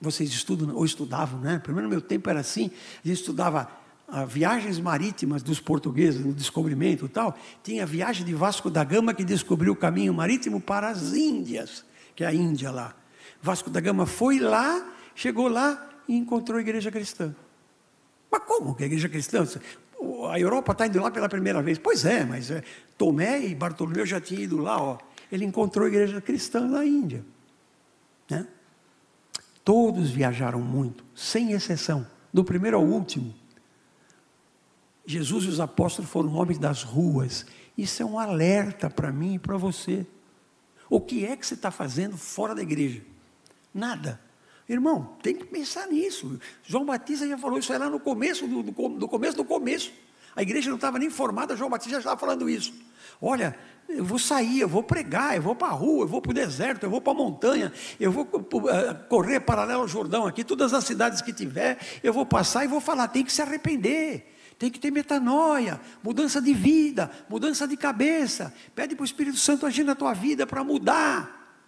vocês 0.00 0.30
estudam, 0.30 0.74
ou 0.74 0.84
estudavam, 0.84 1.40
né? 1.40 1.58
Primeiro 1.58 1.88
no 1.88 1.90
meu 1.90 2.00
tempo 2.00 2.28
era 2.30 2.40
assim, 2.40 2.70
a 3.04 3.08
gente 3.08 3.20
estudava 3.20 3.70
ah, 4.08 4.24
viagens 4.24 4.80
marítimas 4.80 5.42
dos 5.42 5.60
portugueses 5.60 6.24
no 6.24 6.32
descobrimento 6.32 7.04
e 7.04 7.08
tal. 7.08 7.38
Tinha 7.62 7.82
a 7.82 7.86
viagem 7.86 8.24
de 8.24 8.34
Vasco 8.34 8.70
da 8.70 8.82
Gama 8.82 9.14
que 9.14 9.24
descobriu 9.24 9.74
o 9.74 9.76
caminho 9.76 10.12
marítimo 10.12 10.60
para 10.60 10.88
as 10.88 11.12
Índias, 11.12 11.84
que 12.16 12.24
é 12.24 12.26
a 12.26 12.34
Índia 12.34 12.70
lá. 12.70 12.96
Vasco 13.40 13.70
da 13.70 13.80
Gama 13.80 14.06
foi 14.06 14.38
lá, 14.38 14.90
chegou 15.14 15.48
lá 15.48 15.88
e 16.08 16.16
encontrou 16.16 16.58
a 16.58 16.60
igreja 16.60 16.90
cristã. 16.90 17.34
Mas 18.30 18.42
como 18.44 18.74
que 18.74 18.82
a 18.82 18.86
igreja 18.86 19.08
cristã? 19.08 19.46
A 20.30 20.38
Europa 20.38 20.72
está 20.72 20.86
indo 20.86 21.00
lá 21.00 21.10
pela 21.10 21.28
primeira 21.28 21.62
vez. 21.62 21.78
Pois 21.78 22.04
é, 22.04 22.24
mas 22.24 22.50
é, 22.50 22.62
Tomé 22.96 23.40
e 23.46 23.54
Bartolomeu 23.54 24.06
já 24.06 24.20
tinham 24.20 24.42
ido 24.42 24.58
lá. 24.58 24.80
Ó. 24.80 24.98
Ele 25.30 25.44
encontrou 25.44 25.86
a 25.86 25.88
igreja 25.88 26.20
cristã 26.20 26.60
na 26.60 26.84
Índia. 26.84 27.24
Né? 28.28 28.46
Todos 29.64 30.10
viajaram 30.10 30.60
muito, 30.60 31.04
sem 31.14 31.52
exceção, 31.52 32.06
do 32.32 32.44
primeiro 32.44 32.76
ao 32.76 32.84
último. 32.84 33.34
Jesus 35.04 35.44
e 35.44 35.48
os 35.48 35.60
apóstolos 35.60 36.10
foram 36.10 36.34
homens 36.34 36.58
das 36.58 36.82
ruas. 36.82 37.46
Isso 37.76 38.02
é 38.02 38.06
um 38.06 38.18
alerta 38.18 38.88
para 38.90 39.12
mim 39.12 39.34
e 39.34 39.38
para 39.38 39.56
você. 39.56 40.06
O 40.88 41.00
que 41.00 41.24
é 41.24 41.36
que 41.36 41.46
você 41.46 41.54
está 41.54 41.70
fazendo 41.70 42.16
fora 42.16 42.54
da 42.54 42.62
igreja? 42.62 43.02
Nada. 43.72 44.20
Irmão, 44.68 45.16
tem 45.22 45.34
que 45.34 45.44
pensar 45.44 45.86
nisso. 45.88 46.38
João 46.62 46.84
Batista 46.84 47.26
já 47.26 47.36
falou 47.36 47.58
isso 47.58 47.72
lá 47.76 47.90
no 47.90 48.00
começo 48.00 48.46
do, 48.46 48.62
do, 48.62 48.88
do 48.88 49.08
começo 49.08 49.36
do 49.36 49.44
começo. 49.44 49.92
A 50.34 50.42
igreja 50.42 50.70
não 50.70 50.76
estava 50.76 50.98
nem 50.98 51.10
formada, 51.10 51.56
João 51.56 51.68
Batista 51.68 51.92
já 51.92 51.98
estava 51.98 52.18
falando 52.18 52.48
isso. 52.48 52.72
Olha, 53.20 53.56
eu 53.88 54.04
vou 54.04 54.18
sair, 54.18 54.60
eu 54.60 54.68
vou 54.68 54.82
pregar, 54.82 55.36
eu 55.36 55.42
vou 55.42 55.54
para 55.54 55.68
a 55.68 55.72
rua, 55.72 56.04
eu 56.04 56.08
vou 56.08 56.22
para 56.22 56.30
o 56.30 56.34
deserto, 56.34 56.84
eu 56.84 56.90
vou 56.90 57.00
para 57.00 57.12
a 57.12 57.16
montanha, 57.16 57.72
eu 58.00 58.10
vou 58.10 58.28
eh, 58.70 58.94
correr 59.08 59.40
paralelo 59.40 59.82
ao 59.82 59.88
Jordão 59.88 60.26
aqui, 60.26 60.42
todas 60.42 60.72
as 60.72 60.84
cidades 60.84 61.20
que 61.20 61.32
tiver, 61.32 61.78
eu 62.02 62.12
vou 62.12 62.24
passar 62.24 62.64
e 62.64 62.68
vou 62.68 62.80
falar, 62.80 63.08
tem 63.08 63.24
que 63.24 63.32
se 63.32 63.42
arrepender. 63.42 64.28
Tem 64.58 64.70
que 64.70 64.78
ter 64.78 64.92
metanoia, 64.92 65.80
mudança 66.04 66.40
de 66.40 66.54
vida, 66.54 67.10
mudança 67.28 67.66
de 67.66 67.76
cabeça. 67.76 68.54
Pede 68.76 68.94
para 68.94 69.02
o 69.02 69.04
Espírito 69.04 69.36
Santo 69.36 69.66
agir 69.66 69.82
na 69.82 69.96
tua 69.96 70.12
vida 70.14 70.46
para 70.46 70.62
mudar. 70.62 71.58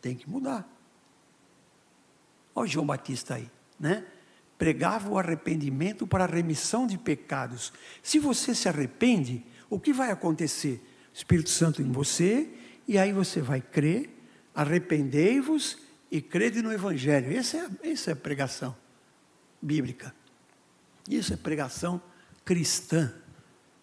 Tem 0.00 0.14
que 0.16 0.28
mudar. 0.28 0.66
Olha 2.54 2.64
o 2.64 2.68
João 2.68 2.86
Batista 2.86 3.34
aí, 3.34 3.50
né? 3.78 4.04
Pregava 4.58 5.08
o 5.08 5.18
arrependimento 5.18 6.06
para 6.06 6.24
a 6.24 6.26
remissão 6.26 6.86
de 6.86 6.96
pecados. 6.96 7.72
Se 8.02 8.18
você 8.18 8.54
se 8.54 8.68
arrepende, 8.68 9.44
o 9.68 9.80
que 9.80 9.92
vai 9.92 10.10
acontecer? 10.10 10.80
Espírito 11.12 11.50
Santo 11.50 11.82
em 11.82 11.90
você, 11.90 12.48
e 12.86 12.98
aí 12.98 13.12
você 13.12 13.40
vai 13.40 13.60
crer, 13.60 14.10
arrependei-vos 14.54 15.78
e 16.10 16.20
crede 16.20 16.62
no 16.62 16.72
Evangelho. 16.72 17.36
Essa 17.36 17.56
é, 17.82 17.90
essa 17.90 18.10
é 18.10 18.12
a 18.12 18.16
pregação 18.16 18.76
bíblica. 19.60 20.14
Isso 21.08 21.32
é 21.32 21.36
pregação 21.36 22.00
cristã. 22.44 23.12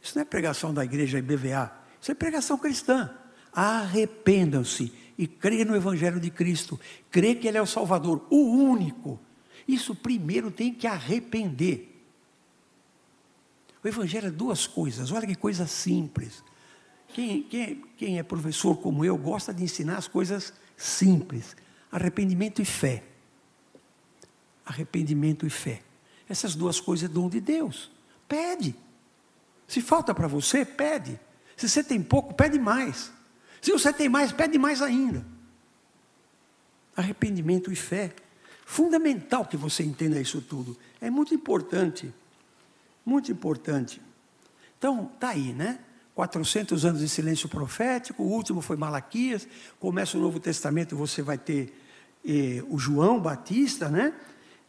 Isso 0.02 0.16
não 0.16 0.22
é 0.22 0.26
pregação 0.26 0.74
da 0.74 0.84
igreja 0.84 1.20
IBVA. 1.20 1.72
Isso 2.02 2.12
é 2.12 2.16
pregação 2.16 2.58
cristã. 2.58 3.10
Arrependam-se 3.52 4.94
e 5.20 5.28
creia 5.28 5.66
no 5.66 5.76
Evangelho 5.76 6.18
de 6.18 6.32
Cristo. 6.32 6.80
Crê 7.12 7.36
que 7.36 7.46
Ele 7.46 7.58
é 7.58 7.62
o 7.62 7.66
Salvador, 7.66 8.26
o 8.30 8.38
único. 8.38 9.20
Isso 9.68 9.94
primeiro 9.94 10.50
tem 10.50 10.74
que 10.74 10.88
arrepender. 10.88 12.02
O 13.84 13.88
Evangelho 13.88 14.28
é 14.28 14.32
duas 14.32 14.66
coisas, 14.66 15.12
olha 15.12 15.28
que 15.28 15.36
coisa 15.36 15.68
simples. 15.68 16.42
Quem, 17.10 17.44
quem, 17.44 17.84
quem 17.98 18.18
é 18.18 18.24
professor 18.24 18.78
como 18.78 19.04
eu 19.04 19.18
gosta 19.18 19.54
de 19.54 19.62
ensinar 19.62 19.98
as 19.98 20.08
coisas 20.08 20.54
simples: 20.78 21.54
arrependimento 21.92 22.62
e 22.62 22.66
fé. 22.66 23.04
Arrependimento 24.66 25.46
e 25.46 25.50
fé. 25.50 25.82
Essas 26.30 26.56
duas 26.56 26.80
coisas 26.80 27.10
é 27.10 27.14
dom 27.14 27.28
de 27.28 27.42
Deus. 27.42 27.92
Pede. 28.26 28.74
Se 29.68 29.82
falta 29.82 30.16
para 30.16 30.28
você, 30.28 30.64
pede. 30.64 31.20
Se 31.58 31.68
você 31.68 31.84
tem 31.84 32.02
pouco, 32.02 32.34
pede 32.34 32.58
mais. 32.58 33.12
Se 33.62 33.72
você 33.72 33.92
tem 33.92 34.10
mais, 34.10 34.32
pede 34.32 34.58
mais 34.58 34.82
ainda. 34.82 35.26
Arrependimento 36.96 37.72
e 37.72 37.76
fé. 37.76 38.14
Fundamental 38.66 39.46
que 39.46 39.58
você 39.58 39.84
entenda 39.84 40.20
isso 40.20 40.42
tudo. 40.42 40.78
É 41.02 41.10
muito 41.10 41.34
importante. 41.34 42.14
Muito 43.06 43.32
importante. 43.32 44.02
Então, 44.78 45.12
está 45.14 45.30
aí, 45.30 45.54
né? 45.54 45.80
400 46.16 46.84
anos 46.84 47.00
de 47.00 47.08
silêncio 47.08 47.48
profético, 47.48 48.24
o 48.24 48.28
último 48.28 48.60
foi 48.60 48.76
Malaquias, 48.76 49.48
começa 49.80 50.18
o 50.18 50.22
Novo 50.22 50.38
Testamento, 50.38 50.94
você 50.94 51.22
vai 51.22 51.38
ter 51.38 51.74
eh, 52.26 52.62
o 52.70 52.78
João 52.78 53.22
Batista, 53.22 53.88
né? 53.88 54.14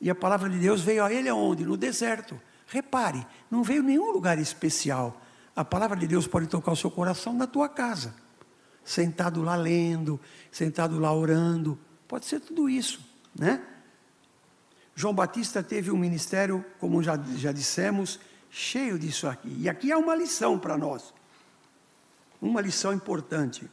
E 0.01 0.09
a 0.09 0.15
palavra 0.15 0.49
de 0.49 0.59
Deus 0.59 0.81
veio 0.81 1.05
a 1.05 1.13
ele 1.13 1.29
aonde? 1.29 1.65
No 1.65 1.77
deserto. 1.77 2.41
Repare, 2.67 3.27
não 3.51 3.65
veio 3.65 3.83
nenhum 3.83 4.13
lugar 4.13 4.39
especial. 4.39 5.21
A 5.55 5.65
palavra 5.65 5.97
de 5.97 6.07
Deus 6.07 6.27
pode 6.27 6.47
tocar 6.47 6.71
o 6.71 6.77
seu 6.77 6.91
coração 6.91 7.35
na 7.35 7.47
tua 7.47 7.69
casa. 7.69 8.15
Sentado 8.91 9.41
lá 9.41 9.55
lendo, 9.55 10.19
sentado 10.51 10.99
lá 10.99 11.15
orando. 11.15 11.79
Pode 12.09 12.27
ser 12.27 12.41
tudo 12.41 12.69
isso, 12.69 13.01
né? 13.33 13.65
João 14.97 15.15
Batista 15.15 15.63
teve 15.63 15.93
um 15.93 15.97
ministério, 15.97 16.65
como 16.81 17.01
já, 17.01 17.17
já 17.37 17.53
dissemos, 17.53 18.19
cheio 18.51 18.99
disso 18.99 19.29
aqui. 19.29 19.55
E 19.61 19.69
aqui 19.69 19.93
há 19.93 19.97
uma 19.97 20.17
lição 20.17 20.59
para 20.59 20.77
nós. 20.77 21.15
Uma 22.43 22.61
lição 22.61 22.93
importante. 22.93 23.71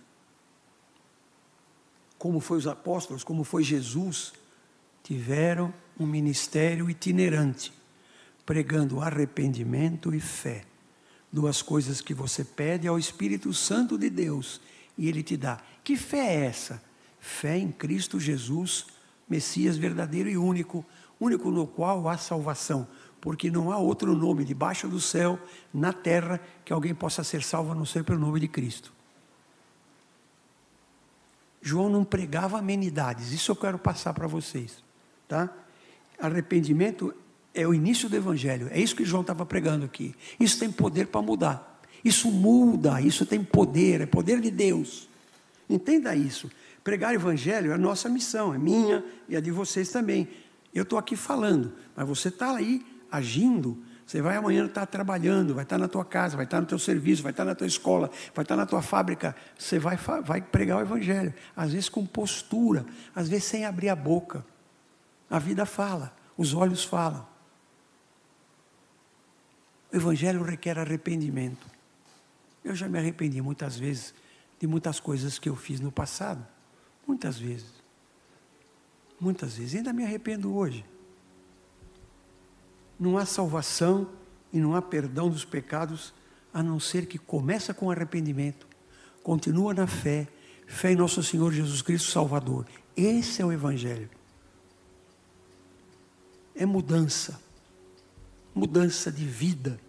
Como 2.20 2.40
foi 2.40 2.60
os 2.60 2.68
apóstolos, 2.68 3.24
como 3.24 3.44
foi 3.44 3.64
Jesus, 3.64 4.34
tiveram 5.02 5.74
um 6.00 6.06
ministério 6.06 6.92
itinerante, 6.92 7.74
pregando 8.46 9.02
arrependimento 9.02 10.14
e 10.14 10.20
fé. 10.20 10.64
Duas 11.34 11.64
coisas 11.64 12.02
que 12.02 12.14
você 12.14 12.44
pede 12.44 12.88
ao 12.88 13.00
Espírito 13.00 13.52
Santo 13.52 13.98
de 13.98 14.12
Deus 14.12 14.62
e 14.98 15.08
ele 15.08 15.24
te 15.24 15.38
dá. 15.38 15.60
Que 15.84 15.96
fé 15.96 16.36
é 16.36 16.46
essa? 16.46 16.82
Fé 17.20 17.58
em 17.58 17.72
Cristo 17.72 18.20
Jesus, 18.20 18.88
Messias 19.30 19.78
verdadeiro 19.78 20.30
e 20.30 20.38
único, 20.38 20.86
único 21.20 21.52
no 21.52 21.68
qual 21.68 22.08
há 22.08 22.18
salvação, 22.18 22.88
porque 23.20 23.52
não 23.52 23.72
há 23.72 23.78
outro 23.78 24.16
nome 24.16 24.46
debaixo 24.46 24.88
do 24.88 25.00
céu, 25.00 25.40
na 25.74 25.92
terra, 25.92 26.40
que 26.64 26.72
alguém 26.72 26.96
possa 26.96 27.24
ser 27.24 27.44
salvo 27.44 27.72
a 27.72 27.76
não 27.76 27.86
ser 27.86 28.04
pelo 28.04 28.20
nome 28.20 28.40
de 28.40 28.48
Cristo. 28.48 28.94
João 31.62 31.90
não 31.90 32.06
pregava 32.06 32.60
amenidades, 32.60 33.32
isso 33.32 33.52
eu 33.52 33.56
quero 33.56 33.78
passar 33.78 34.14
para 34.14 34.28
vocês, 34.28 34.84
tá? 35.28 35.54
Arrependimento 36.20 37.14
é 37.54 37.68
o 37.68 37.74
início 37.74 38.08
do 38.08 38.16
Evangelho. 38.16 38.70
É 38.72 38.80
isso 38.80 38.96
que 38.96 39.04
João 39.04 39.22
estava 39.22 39.46
pregando 39.46 39.84
aqui. 39.84 40.16
Isso 40.40 40.60
tem 40.60 40.72
poder 40.72 41.08
para 41.08 41.22
mudar. 41.22 41.77
Isso 42.08 42.32
muda, 42.32 43.02
isso 43.02 43.26
tem 43.26 43.44
poder, 43.44 44.00
é 44.00 44.06
poder 44.06 44.40
de 44.40 44.50
Deus. 44.50 45.10
Entenda 45.70 46.16
isso. 46.16 46.50
Pregar 46.82 47.14
Evangelho 47.14 47.72
é 47.72 47.74
a 47.76 47.78
nossa 47.78 48.08
missão, 48.08 48.54
é 48.54 48.58
minha 48.58 49.04
e 49.28 49.36
a 49.36 49.42
de 49.42 49.52
vocês 49.52 49.90
também. 49.92 50.30
Eu 50.74 50.84
estou 50.84 50.98
aqui 50.98 51.18
falando, 51.18 51.74
mas 51.94 52.08
você 52.08 52.30
está 52.30 52.56
aí 52.56 52.86
agindo. 53.12 53.78
Você 54.06 54.22
vai 54.22 54.38
amanhã 54.38 54.66
estar 54.68 54.86
tá 54.86 54.86
trabalhando, 54.86 55.54
vai 55.54 55.66
estar 55.66 55.76
tá 55.76 55.82
na 55.82 55.90
tua 55.90 56.06
casa, 56.06 56.38
vai 56.38 56.46
estar 56.46 56.56
tá 56.56 56.62
no 56.62 56.68
teu 56.68 56.80
serviço, 56.80 57.22
vai 57.22 57.34
estar 57.34 57.44
na 57.44 57.54
tua 57.54 57.68
escola, 57.68 58.10
vai 58.34 58.44
estar 58.44 58.56
na 58.56 58.66
tua 58.66 58.82
fábrica. 58.82 59.36
Você 59.60 59.78
vai, 59.78 59.98
vai 59.98 60.42
pregar 60.42 60.78
o 60.78 60.82
Evangelho. 60.82 61.34
Às 61.58 61.74
vezes 61.74 61.90
com 61.90 62.06
postura, 62.06 62.86
às 63.14 63.28
vezes 63.28 63.44
sem 63.44 63.66
abrir 63.66 63.90
a 63.90 63.98
boca. 63.98 64.46
A 65.30 65.40
vida 65.40 65.66
fala, 65.66 66.16
os 66.38 66.54
olhos 66.54 66.86
falam. 66.86 67.28
O 69.92 69.98
Evangelho 69.98 70.42
requer 70.42 70.80
arrependimento. 70.80 71.76
Eu 72.64 72.76
já 72.76 72.88
me 72.88 72.98
arrependi 72.98 73.42
muitas 73.42 73.78
vezes 73.78 74.14
de 74.60 74.68
muitas 74.68 75.00
coisas 75.00 75.40
que 75.40 75.50
eu 75.50 75.56
fiz 75.56 75.80
no 75.80 75.92
passado. 75.92 76.46
Muitas 77.06 77.38
vezes. 77.38 77.72
Muitas 79.20 79.58
vezes. 79.58 79.76
Ainda 79.76 79.94
me 79.94 80.04
arrependo 80.04 80.56
hoje. 80.56 80.86
Não 83.00 83.18
há 83.18 83.26
salvação 83.26 84.10
e 84.52 84.60
não 84.60 84.76
há 84.76 84.82
perdão 84.82 85.30
dos 85.30 85.46
pecados 85.46 86.14
a 86.54 86.64
não 86.64 86.80
ser 86.80 87.06
que 87.06 87.20
começa 87.20 87.74
com 87.74 87.92
arrependimento, 87.92 88.66
continua 89.22 89.74
na 89.74 89.86
fé, 89.86 90.28
fé 90.66 90.94
em 90.94 90.96
nosso 90.96 91.22
Senhor 91.22 91.54
Jesus 91.54 91.82
Cristo 91.84 92.10
Salvador. 92.10 92.66
Esse 92.96 93.42
é 93.42 93.46
o 93.46 93.52
Evangelho 93.52 94.10
é 96.58 96.66
mudança. 96.66 97.40
Mudança 98.54 99.12
de 99.12 99.24
vida. 99.24 99.80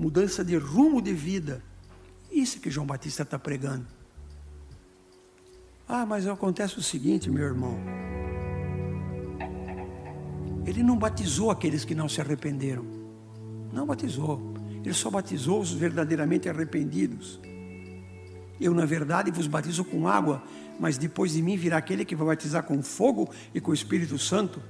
Mudança 0.00 0.42
de 0.42 0.56
rumo 0.56 1.02
de 1.02 1.12
vida. 1.12 1.62
Isso 2.32 2.58
que 2.58 2.70
João 2.70 2.86
Batista 2.86 3.22
está 3.22 3.38
pregando. 3.38 3.86
Ah, 5.86 6.06
mas 6.06 6.26
acontece 6.26 6.78
o 6.78 6.82
seguinte, 6.82 7.28
meu 7.28 7.44
irmão. 7.44 7.78
Ele 10.64 10.82
não 10.82 10.96
batizou 10.96 11.50
aqueles 11.50 11.84
que 11.84 11.94
não 11.94 12.08
se 12.08 12.18
arrependeram. 12.18 12.86
Não 13.74 13.84
batizou. 13.84 14.54
Ele 14.82 14.94
só 14.94 15.10
batizou 15.10 15.60
os 15.60 15.70
verdadeiramente 15.70 16.48
arrependidos. 16.48 17.38
Eu, 18.58 18.72
na 18.72 18.86
verdade, 18.86 19.30
vos 19.30 19.46
batizo 19.46 19.84
com 19.84 20.08
água, 20.08 20.42
mas 20.78 20.96
depois 20.96 21.32
de 21.32 21.42
mim 21.42 21.58
virá 21.58 21.76
aquele 21.76 22.06
que 22.06 22.16
vai 22.16 22.28
batizar 22.28 22.62
com 22.62 22.82
fogo 22.82 23.28
e 23.54 23.60
com 23.60 23.70
o 23.70 23.74
Espírito 23.74 24.18
Santo. 24.18 24.62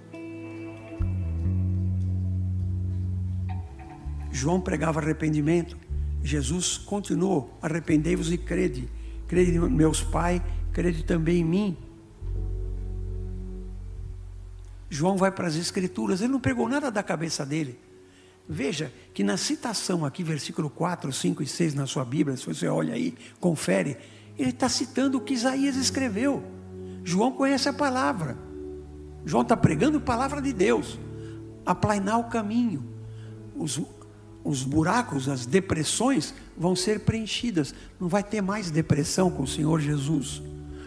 João 4.31 4.61
pregava 4.61 5.01
arrependimento. 5.01 5.77
Jesus 6.23 6.79
continuou: 6.79 7.57
arrependei-vos 7.61 8.33
e 8.33 8.39
crede. 8.39 8.89
Crede 9.27 9.53
em 9.53 9.61
meus 9.61 10.03
pais, 10.03 10.43
crede 10.73 11.05
também 11.05 11.39
em 11.39 11.45
mim. 11.45 11.77
João 14.89 15.17
vai 15.17 15.31
para 15.31 15.47
as 15.47 15.55
Escrituras, 15.55 16.21
ele 16.21 16.33
não 16.33 16.41
pregou 16.41 16.69
nada 16.69 16.91
da 16.91 17.03
cabeça 17.03 17.47
dele. 17.47 17.79
Veja 18.49 18.93
que 19.15 19.23
na 19.23 19.37
citação 19.37 20.05
aqui, 20.05 20.25
versículo 20.25 20.69
4, 20.69 21.13
5 21.13 21.43
e 21.45 21.47
6 21.47 21.75
na 21.75 21.87
sua 21.87 22.05
Bíblia, 22.05 22.37
se 22.37 22.45
você 22.45 22.67
olha 22.67 22.95
aí, 22.95 23.17
confere, 23.39 23.97
ele 24.37 24.51
está 24.51 24.69
citando 24.69 25.19
o 25.19 25.21
que 25.21 25.35
Isaías 25.35 25.77
escreveu. 25.77 26.43
João 27.05 27.31
conhece 27.31 27.69
a 27.69 27.73
palavra. 27.73 28.37
João 29.25 29.43
está 29.43 29.57
pregando 29.57 29.99
a 29.99 30.01
palavra 30.01 30.43
de 30.43 30.53
Deus. 30.53 30.99
Aplainar 31.65 32.19
o 32.19 32.25
caminho. 32.25 32.85
Os, 33.55 33.81
os 34.43 34.63
buracos, 34.63 35.29
as 35.29 35.47
depressões 35.47 36.35
vão 36.57 36.75
ser 36.75 37.01
preenchidas. 37.01 37.75
Não 38.01 38.09
vai 38.09 38.23
ter 38.23 38.41
mais 38.41 38.71
depressão 38.71 39.31
com 39.31 39.43
o 39.43 39.49
Senhor 39.49 39.81
Jesus. 39.81 40.43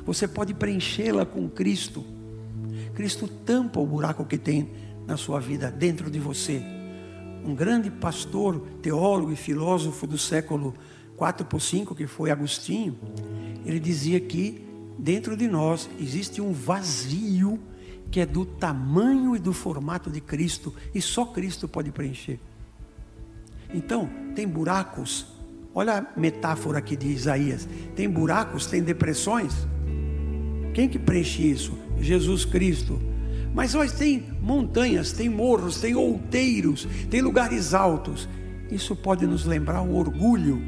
Você 0.06 0.28
pode 0.28 0.54
preenchê-la 0.54 1.26
com 1.26 1.48
Cristo. 1.50 2.04
Cristo 2.94 3.28
tampa 3.28 3.80
o 3.80 3.86
buraco 3.86 4.26
que 4.26 4.38
tem 4.38 4.70
na 5.08 5.18
sua 5.18 5.40
vida, 5.40 5.72
dentro 5.72 6.10
de 6.10 6.20
você. 6.20 6.62
Um 7.46 7.54
grande 7.54 7.90
pastor, 7.90 8.60
teólogo 8.82 9.32
e 9.32 9.36
filósofo 9.36 10.08
do 10.08 10.18
século 10.18 10.74
4 11.18 11.46
por 11.46 11.62
5, 11.62 11.96
que 11.96 12.08
foi 12.08 12.32
Agostinho, 12.32 12.98
ele 13.66 13.80
dizia 13.80 14.20
que 14.20 14.66
dentro 14.98 15.36
de 15.36 15.48
nós 15.48 15.90
existe 16.00 16.42
um 16.42 16.52
vazio 16.54 17.60
que 18.12 18.20
é 18.20 18.26
do 18.26 18.46
tamanho 18.46 19.36
e 19.36 19.40
do 19.40 19.54
formato 19.54 20.10
de 20.10 20.22
Cristo 20.22 20.74
e 20.94 21.02
só 21.02 21.26
Cristo 21.26 21.68
pode 21.68 21.92
preencher. 21.92 22.40
Então, 23.74 24.10
tem 24.36 24.48
buracos. 24.48 25.26
Olha 25.74 25.98
a 25.98 26.20
metáfora 26.20 26.78
aqui 26.78 26.96
de 26.96 27.08
Isaías. 27.08 27.68
Tem 27.96 28.10
buracos, 28.10 28.68
tem 28.68 28.84
depressões. 28.84 29.68
Quem 30.74 30.88
que 30.88 31.00
preenche 31.00 31.42
isso? 31.42 31.78
Jesus 32.00 32.46
Cristo. 32.46 33.02
Mas 33.54 33.76
hoje 33.76 33.94
tem 33.94 34.24
montanhas, 34.42 35.12
tem 35.12 35.30
morros, 35.30 35.80
tem 35.80 35.96
outeiros, 35.96 36.88
tem 37.10 37.22
lugares 37.22 37.74
altos. 37.74 38.28
Isso 38.72 38.96
pode 38.96 39.28
nos 39.28 39.46
lembrar 39.46 39.82
o 39.82 39.96
orgulho. 39.96 40.62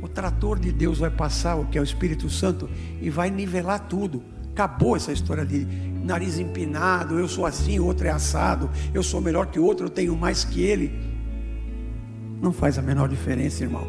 O 0.00 0.06
trator 0.06 0.58
de 0.58 0.70
Deus 0.70 0.98
vai 0.98 1.10
passar, 1.10 1.56
o 1.56 1.66
que 1.66 1.76
é 1.76 1.80
o 1.80 1.84
Espírito 1.84 2.30
Santo, 2.30 2.68
e 3.00 3.10
vai 3.10 3.30
nivelar 3.30 3.88
tudo. 3.88 4.22
Acabou 4.52 4.96
essa 4.96 5.12
história 5.12 5.44
de 5.44 5.66
nariz 6.04 6.38
empinado, 6.38 7.18
eu 7.18 7.28
sou 7.28 7.44
assim, 7.44 7.78
o 7.78 7.84
outro 7.84 8.06
é 8.06 8.10
assado, 8.10 8.70
eu 8.94 9.02
sou 9.02 9.20
melhor 9.20 9.46
que 9.46 9.58
o 9.58 9.64
outro, 9.64 9.86
eu 9.86 9.90
tenho 9.90 10.16
mais 10.16 10.44
que 10.44 10.62
ele. 10.62 11.07
Não 12.40 12.52
faz 12.52 12.78
a 12.78 12.82
menor 12.82 13.08
diferença, 13.08 13.64
irmão. 13.64 13.86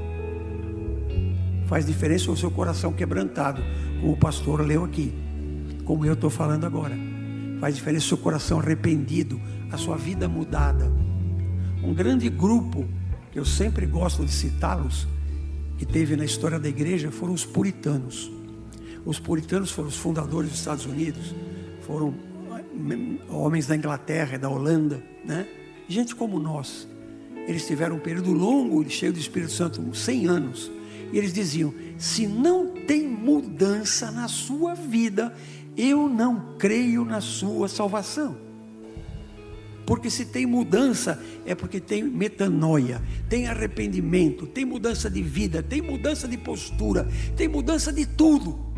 Faz 1.68 1.86
diferença 1.86 2.32
o 2.32 2.38
seu 2.38 2.50
coração 2.50 2.92
quebrantado, 2.92 3.62
como 4.00 4.14
o 4.14 4.18
pastor 4.18 4.62
leu 4.62 4.84
aqui, 4.84 5.14
como 5.86 6.06
eu 6.06 6.14
estou 6.14 6.30
falando 6.30 6.66
agora. 6.66 6.98
Faz 7.60 7.76
diferença 7.76 8.06
o 8.06 8.10
seu 8.10 8.18
coração 8.18 8.60
arrependido, 8.60 9.40
a 9.72 9.78
sua 9.78 9.96
vida 9.96 10.28
mudada. 10.28 10.92
Um 11.84 11.94
grande 11.94 12.28
grupo, 12.28 12.88
que 13.32 13.38
eu 13.38 13.46
sempre 13.46 13.86
gosto 13.86 14.26
de 14.26 14.32
citá-los, 14.32 15.08
que 15.78 15.86
teve 15.86 16.16
na 16.16 16.26
história 16.26 16.60
da 16.60 16.68
igreja, 16.68 17.12
foram 17.12 17.34
os 17.34 17.46
puritanos. 17.46 18.32
Os 19.06 19.20
puritanos 19.20 19.72
foram 19.72 19.90
os 19.90 19.96
fundadores 19.96 20.50
dos 20.50 20.60
Estados 20.60 20.86
Unidos, 20.86 21.36
foram 21.82 22.14
homens 23.30 23.68
da 23.68 23.76
Inglaterra, 23.76 24.38
da 24.38 24.50
Holanda, 24.50 25.04
né? 25.24 25.48
Gente 25.88 26.16
como 26.16 26.40
nós. 26.40 26.88
Eles 27.50 27.66
tiveram 27.66 27.96
um 27.96 28.00
período 28.00 28.32
longo, 28.32 28.88
cheio 28.88 29.12
do 29.12 29.18
Espírito 29.18 29.52
Santo, 29.52 29.84
100 29.92 30.28
anos. 30.28 30.72
E 31.12 31.18
eles 31.18 31.34
diziam: 31.34 31.74
se 31.98 32.28
não 32.28 32.68
tem 32.68 33.08
mudança 33.08 34.12
na 34.12 34.28
sua 34.28 34.76
vida, 34.76 35.34
eu 35.76 36.08
não 36.08 36.56
creio 36.60 37.04
na 37.04 37.20
sua 37.20 37.68
salvação. 37.68 38.38
Porque 39.84 40.12
se 40.12 40.26
tem 40.26 40.46
mudança, 40.46 41.20
é 41.44 41.56
porque 41.56 41.80
tem 41.80 42.04
metanoia, 42.04 43.02
tem 43.28 43.48
arrependimento, 43.48 44.46
tem 44.46 44.64
mudança 44.64 45.10
de 45.10 45.24
vida, 45.24 45.64
tem 45.64 45.82
mudança 45.82 46.28
de 46.28 46.38
postura, 46.38 47.08
tem 47.36 47.48
mudança 47.48 47.92
de 47.92 48.06
tudo. 48.06 48.69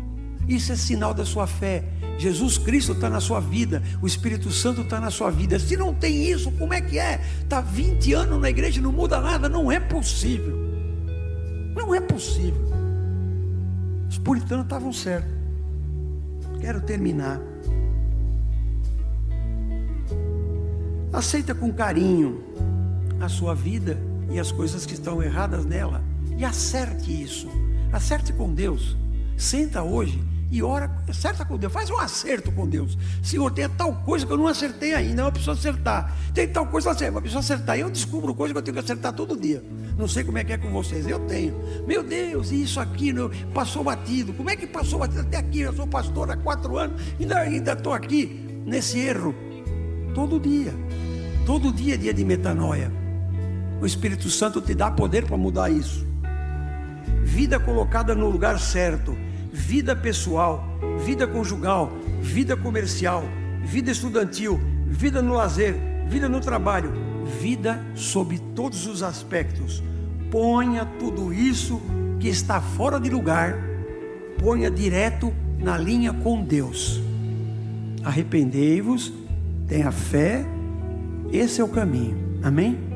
Isso 0.48 0.72
é 0.72 0.76
sinal 0.76 1.14
da 1.14 1.24
sua 1.24 1.46
fé. 1.46 1.84
Jesus 2.18 2.58
Cristo 2.58 2.92
está 2.92 3.08
na 3.08 3.20
sua 3.20 3.40
vida, 3.40 3.82
o 4.00 4.06
Espírito 4.06 4.50
Santo 4.50 4.82
está 4.82 5.00
na 5.00 5.10
sua 5.10 5.30
vida. 5.30 5.58
Se 5.58 5.76
não 5.76 5.94
tem 5.94 6.30
isso, 6.30 6.50
como 6.52 6.72
é 6.72 6.80
que 6.80 6.98
é? 6.98 7.20
Está 7.42 7.60
20 7.60 8.12
anos 8.12 8.40
na 8.40 8.50
igreja 8.50 8.78
e 8.78 8.82
não 8.82 8.92
muda 8.92 9.20
nada? 9.20 9.48
Não 9.48 9.72
é 9.72 9.80
possível. 9.80 10.56
Não 11.74 11.94
é 11.94 12.00
possível. 12.00 12.62
Os 14.08 14.18
puritanos 14.18 14.64
estavam 14.64 14.92
certos. 14.92 15.32
Quero 16.60 16.80
terminar. 16.80 17.40
Aceita 21.12 21.54
com 21.54 21.72
carinho 21.72 22.42
a 23.20 23.28
sua 23.28 23.54
vida 23.54 23.98
e 24.30 24.38
as 24.38 24.52
coisas 24.52 24.86
que 24.86 24.94
estão 24.94 25.22
erradas 25.22 25.64
nela. 25.64 26.02
E 26.36 26.44
acerte 26.44 27.10
isso. 27.22 27.48
Acerte 27.92 28.32
com 28.32 28.52
Deus. 28.52 28.96
Senta 29.36 29.82
hoje 29.82 30.31
e 30.52 30.62
ora, 30.62 30.90
acerta 31.08 31.46
com 31.46 31.56
Deus, 31.56 31.72
faz 31.72 31.88
um 31.88 31.98
acerto 31.98 32.52
com 32.52 32.68
Deus. 32.68 32.98
Senhor, 33.22 33.50
tem 33.50 33.66
tal 33.70 33.94
coisa 34.04 34.26
que 34.26 34.32
eu 34.34 34.36
não 34.36 34.46
acertei 34.46 34.92
ainda, 34.92 35.22
eu 35.22 35.32
preciso 35.32 35.52
acertar. 35.52 36.14
Tem 36.34 36.46
tal 36.46 36.66
coisa, 36.66 36.90
eu 36.90 37.12
preciso 37.14 37.38
acertar. 37.38 37.78
E 37.78 37.80
eu 37.80 37.88
descubro 37.88 38.34
coisa 38.34 38.52
que 38.52 38.58
eu 38.58 38.62
tenho 38.62 38.74
que 38.74 38.80
acertar 38.80 39.14
todo 39.14 39.34
dia. 39.34 39.64
Não 39.96 40.06
sei 40.06 40.22
como 40.22 40.36
é 40.36 40.44
que 40.44 40.52
é 40.52 40.58
com 40.58 40.70
vocês, 40.70 41.08
eu 41.08 41.20
tenho. 41.20 41.54
Meu 41.86 42.02
Deus, 42.02 42.52
isso 42.52 42.80
aqui 42.80 43.14
não, 43.14 43.30
passou 43.54 43.82
batido. 43.82 44.34
Como 44.34 44.50
é 44.50 44.54
que 44.54 44.66
passou 44.66 44.98
batido 44.98 45.22
até 45.22 45.38
aqui? 45.38 45.60
Eu 45.60 45.72
sou 45.72 45.86
pastor 45.86 46.30
há 46.30 46.36
quatro 46.36 46.76
anos, 46.76 47.00
ainda 47.18 47.38
ainda 47.38 47.72
estou 47.72 47.94
aqui 47.94 48.62
nesse 48.66 48.98
erro. 48.98 49.34
Todo 50.14 50.38
dia. 50.38 50.74
Todo 51.46 51.72
dia 51.72 51.94
é 51.94 51.96
dia 51.96 52.12
de 52.12 52.26
metanoia. 52.26 52.92
O 53.80 53.86
Espírito 53.86 54.28
Santo 54.28 54.60
te 54.60 54.74
dá 54.74 54.90
poder 54.90 55.24
para 55.24 55.38
mudar 55.38 55.70
isso. 55.70 56.06
Vida 57.22 57.58
colocada 57.58 58.14
no 58.14 58.28
lugar 58.28 58.60
certo 58.60 59.16
vida 59.52 59.94
pessoal, 59.94 60.64
vida 61.04 61.26
conjugal, 61.26 61.92
vida 62.20 62.56
comercial, 62.56 63.22
vida 63.62 63.90
estudantil, 63.90 64.58
vida 64.86 65.20
no 65.20 65.34
lazer, 65.34 65.76
vida 66.08 66.28
no 66.28 66.40
trabalho, 66.40 66.92
vida 67.40 67.84
sob 67.94 68.38
todos 68.54 68.86
os 68.86 69.02
aspectos. 69.02 69.82
Ponha 70.30 70.86
tudo 70.98 71.32
isso 71.32 71.80
que 72.18 72.28
está 72.28 72.60
fora 72.60 72.98
de 72.98 73.10
lugar, 73.10 73.54
ponha 74.38 74.70
direto 74.70 75.32
na 75.58 75.76
linha 75.76 76.12
com 76.12 76.42
Deus. 76.42 77.02
Arrependei-vos, 78.02 79.12
tenha 79.68 79.92
fé, 79.92 80.44
esse 81.30 81.60
é 81.60 81.64
o 81.64 81.68
caminho. 81.68 82.16
Amém? 82.42 82.91